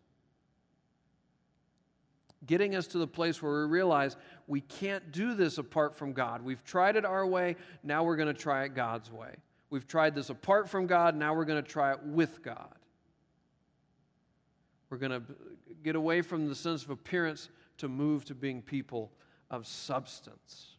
getting 2.46 2.76
us 2.76 2.86
to 2.88 2.98
the 2.98 3.06
place 3.06 3.42
where 3.42 3.62
we 3.62 3.70
realize 3.70 4.16
we 4.46 4.60
can't 4.60 5.12
do 5.12 5.34
this 5.34 5.58
apart 5.58 5.96
from 5.96 6.12
God. 6.12 6.42
We've 6.42 6.62
tried 6.64 6.96
it 6.96 7.04
our 7.04 7.26
way, 7.26 7.56
now 7.82 8.04
we're 8.04 8.16
going 8.16 8.28
to 8.28 8.34
try 8.34 8.64
it 8.64 8.74
God's 8.74 9.10
way. 9.10 9.34
We've 9.70 9.86
tried 9.86 10.14
this 10.14 10.30
apart 10.30 10.68
from 10.68 10.86
God, 10.86 11.16
now 11.16 11.34
we're 11.34 11.46
going 11.46 11.62
to 11.62 11.68
try 11.68 11.92
it 11.92 12.02
with 12.02 12.42
God. 12.42 12.74
We're 14.90 14.98
going 14.98 15.12
to 15.12 15.22
get 15.82 15.96
away 15.96 16.22
from 16.22 16.48
the 16.48 16.54
sense 16.54 16.84
of 16.84 16.90
appearance 16.90 17.48
to 17.78 17.88
move 17.88 18.24
to 18.26 18.34
being 18.34 18.62
people 18.62 19.10
of 19.50 19.66
substance. 19.66 20.76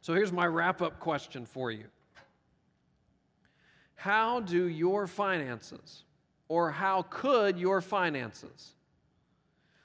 So 0.00 0.14
here's 0.14 0.32
my 0.32 0.46
wrap 0.46 0.80
up 0.80 0.98
question 0.98 1.44
for 1.44 1.70
you. 1.70 1.84
How 4.00 4.40
do 4.40 4.66
your 4.66 5.06
finances, 5.06 6.04
or 6.48 6.70
how 6.70 7.02
could 7.02 7.58
your 7.58 7.82
finances, 7.82 8.74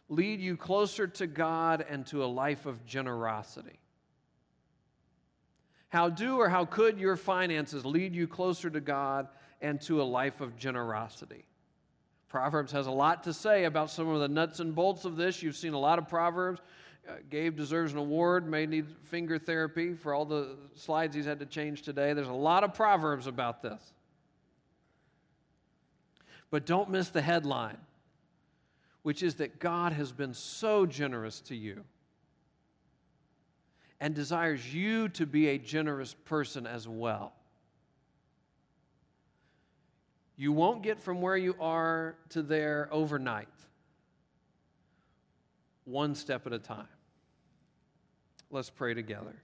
lead 0.08 0.39
you 0.39 0.56
closer 0.56 1.06
to 1.06 1.28
God 1.28 1.86
and 1.89 2.08
to 2.08 2.23
a 2.23 2.25
life 2.25 2.65
of 2.65 2.86
generosity? 2.86 3.78
How 5.89 6.08
do 6.08 6.38
or 6.38 6.47
how 6.47 6.63
could 6.63 6.97
your 6.97 7.17
finances 7.17 7.86
lead 7.86 8.15
you 8.15 8.25
closer 8.25 8.69
to 8.69 8.80
God 8.80 9.28
and 9.60 9.82
to 9.82 10.01
a 10.01 10.04
life 10.04 10.39
of 10.39 10.56
generosity? 10.56 11.43
Proverbs 12.30 12.71
has 12.71 12.88
a 12.88 12.91
lot 12.91 13.21
to 13.25 13.34
say 13.34 13.65
about 13.65 13.89
some 13.89 14.08
of 14.08 14.21
the 14.21 14.30
nuts 14.30 14.62
and 14.62 14.73
bolts 14.73 15.04
of 15.04 15.17
this. 15.17 15.43
You've 15.43 15.58
seen 15.58 15.73
a 15.73 15.80
lot 15.80 15.99
of 15.99 16.08
Proverbs. 16.08 16.62
Uh, 17.06 17.15
Gabe 17.30 17.58
deserves 17.58 17.91
an 17.91 17.97
award, 17.97 18.49
may 18.49 18.65
need 18.65 18.86
finger 19.04 19.38
therapy 19.38 19.93
for 19.93 20.13
all 20.13 20.23
the 20.23 20.56
slides 20.73 21.13
he's 21.13 21.25
had 21.25 21.39
to 21.39 21.45
change 21.45 21.82
today. 21.82 22.13
There's 22.13 22.30
a 22.30 22.34
lot 22.34 22.63
of 22.63 22.73
Proverbs 22.73 23.28
about 23.28 23.62
this. 23.62 23.91
But 26.56 26.65
don't 26.65 26.89
miss 26.89 27.10
the 27.10 27.22
headline, 27.22 27.76
which 29.04 29.24
is 29.24 29.36
that 29.36 29.60
God 29.60 29.91
has 29.91 30.13
been 30.13 30.34
so 30.34 30.86
generous 30.86 31.41
to 31.41 31.54
you 31.54 31.84
and 34.00 34.15
desires 34.15 34.74
you 34.74 35.10
to 35.10 35.26
be 35.26 35.50
a 35.50 35.58
generous 35.58 36.13
person 36.13 36.65
as 36.65 36.88
well. 36.88 37.34
You 40.38 40.54
won't 40.54 40.82
get 40.82 41.02
from 41.02 41.20
where 41.20 41.36
you 41.36 41.58
are 41.60 42.15
to 42.30 42.41
there 42.41 42.88
overnight, 42.89 43.50
one 45.84 46.15
step 46.15 46.48
at 46.48 46.54
a 46.54 46.60
time. 46.60 46.88
Let's 48.50 48.70
pray 48.70 48.94
together. 48.94 49.36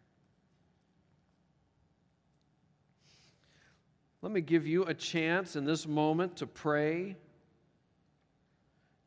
Let 4.21 4.31
me 4.31 4.41
give 4.41 4.67
you 4.67 4.84
a 4.84 4.93
chance 4.93 5.55
in 5.55 5.65
this 5.65 5.88
moment 5.88 6.38
to 6.38 6.47
pray, 6.47 7.15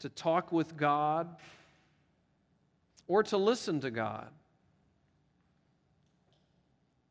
to 0.01 0.09
talk 0.09 0.51
with 0.51 0.77
God, 0.77 1.37
or 3.07 3.23
to 3.25 3.37
listen 3.37 3.81
to 3.81 3.91
God 3.91 4.29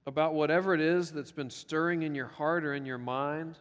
about 0.06 0.34
whatever 0.34 0.74
it 0.74 0.82
is 0.82 1.12
that's 1.12 1.32
been 1.32 1.50
stirring 1.50 2.04
in 2.04 2.14
your 2.14 2.28
heart 2.28 2.66
or 2.66 2.74
in 2.74 2.86
your 2.86 2.98
mind. 2.98 3.58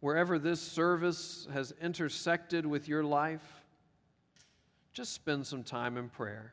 Wherever 0.00 0.38
this 0.38 0.60
service 0.60 1.46
has 1.52 1.72
intersected 1.80 2.66
with 2.66 2.88
your 2.88 3.04
life, 3.04 3.62
just 4.92 5.12
spend 5.12 5.46
some 5.46 5.62
time 5.62 5.96
in 5.96 6.08
prayer. 6.08 6.52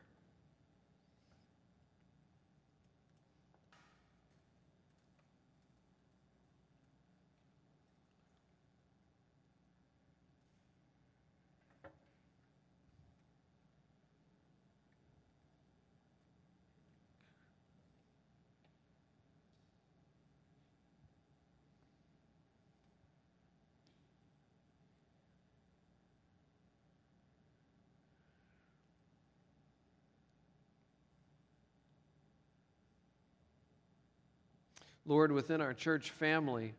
Lord, 35.08 35.32
within 35.32 35.62
our 35.62 35.72
church 35.72 36.10
family 36.10 36.74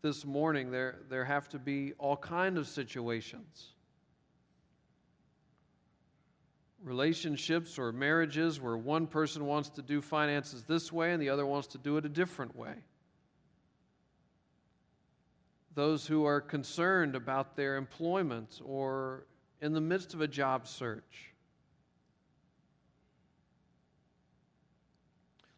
this 0.00 0.24
morning, 0.24 0.70
there, 0.70 0.96
there 1.10 1.26
have 1.26 1.46
to 1.50 1.58
be 1.58 1.92
all 1.98 2.16
kind 2.16 2.56
of 2.56 2.66
situations. 2.66 3.74
Relationships 6.82 7.78
or 7.78 7.92
marriages 7.92 8.58
where 8.62 8.78
one 8.78 9.06
person 9.06 9.44
wants 9.44 9.68
to 9.70 9.82
do 9.82 10.00
finances 10.00 10.62
this 10.62 10.90
way 10.90 11.12
and 11.12 11.20
the 11.20 11.28
other 11.28 11.44
wants 11.44 11.68
to 11.68 11.78
do 11.78 11.98
it 11.98 12.06
a 12.06 12.08
different 12.08 12.56
way. 12.56 12.72
Those 15.74 16.06
who 16.06 16.24
are 16.24 16.40
concerned 16.40 17.14
about 17.14 17.56
their 17.56 17.76
employment 17.76 18.58
or 18.64 19.26
in 19.60 19.74
the 19.74 19.82
midst 19.82 20.14
of 20.14 20.22
a 20.22 20.28
job 20.28 20.66
search 20.66 21.34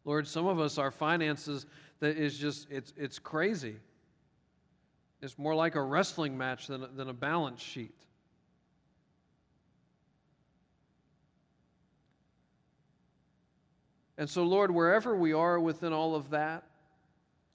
Lord, 0.05 0.27
some 0.27 0.47
of 0.47 0.59
us, 0.59 0.79
our 0.79 0.91
finances, 0.91 1.67
that 2.01 2.17
is 2.17 2.39
just, 2.39 2.67
it's, 2.71 2.93
it's 2.97 3.19
crazy. 3.19 3.77
It's 5.21 5.39
more 5.39 5.55
like 5.55 5.75
a 5.75 5.83
wrestling 5.83 6.37
match 6.39 6.67
than, 6.67 6.87
than 6.97 7.09
a 7.09 7.13
balance 7.15 7.61
sheet. 7.61 7.95
And 14.17 14.29
so, 14.29 14.45
Lord, 14.45 14.71
wherever 14.71 15.15
we 15.15 15.33
are 15.33 15.59
within 15.59 15.93
all 15.93 16.15
of 16.15 16.31
that, 16.31 16.65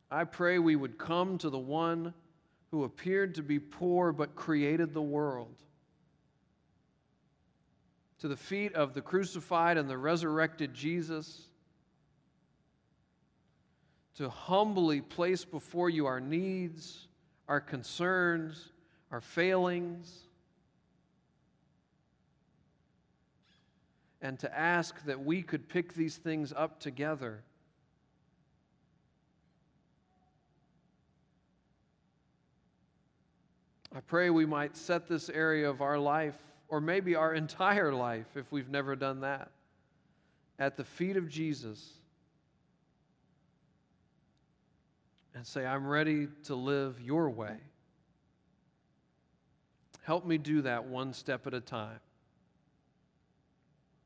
I 0.09 0.23
pray 0.23 0.59
we 0.59 0.75
would 0.75 0.97
come 0.97 1.37
to 1.39 1.49
the 1.49 1.59
one 1.59 2.13
who 2.71 2.83
appeared 2.83 3.35
to 3.35 3.43
be 3.43 3.59
poor 3.59 4.11
but 4.11 4.35
created 4.35 4.93
the 4.93 5.01
world. 5.01 5.55
To 8.19 8.27
the 8.27 8.37
feet 8.37 8.73
of 8.73 8.93
the 8.93 9.01
crucified 9.01 9.77
and 9.77 9.89
the 9.89 9.97
resurrected 9.97 10.73
Jesus 10.73 11.49
to 14.15 14.29
humbly 14.29 15.01
place 15.01 15.43
before 15.43 15.89
you 15.89 16.05
our 16.05 16.21
needs, 16.21 17.07
our 17.47 17.59
concerns, 17.59 18.71
our 19.11 19.21
failings, 19.21 20.25
and 24.21 24.39
to 24.39 24.57
ask 24.57 25.03
that 25.05 25.23
we 25.23 25.41
could 25.41 25.67
pick 25.67 25.93
these 25.93 26.15
things 26.15 26.53
up 26.55 26.79
together. 26.79 27.43
I 33.93 33.99
pray 33.99 34.29
we 34.29 34.45
might 34.45 34.75
set 34.75 35.07
this 35.07 35.29
area 35.29 35.69
of 35.69 35.81
our 35.81 35.99
life, 35.99 36.37
or 36.69 36.81
maybe 36.81 37.15
our 37.15 37.33
entire 37.35 37.93
life, 37.93 38.25
if 38.35 38.51
we've 38.51 38.69
never 38.69 38.95
done 38.95 39.21
that, 39.21 39.51
at 40.57 40.77
the 40.77 40.85
feet 40.85 41.17
of 41.17 41.29
Jesus 41.29 41.99
and 45.35 45.45
say, 45.45 45.65
I'm 45.65 45.85
ready 45.85 46.27
to 46.45 46.55
live 46.55 46.99
your 47.01 47.29
way. 47.29 47.57
Help 50.03 50.25
me 50.25 50.37
do 50.37 50.61
that 50.61 50.85
one 50.85 51.13
step 51.13 51.45
at 51.45 51.53
a 51.53 51.59
time. 51.59 51.99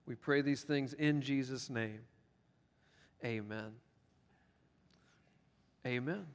We 0.06 0.16
pray 0.16 0.42
these 0.42 0.64
things 0.64 0.94
in 0.94 1.22
Jesus' 1.22 1.70
name. 1.70 2.00
Amen. 3.24 3.74
Amen. 5.86 6.26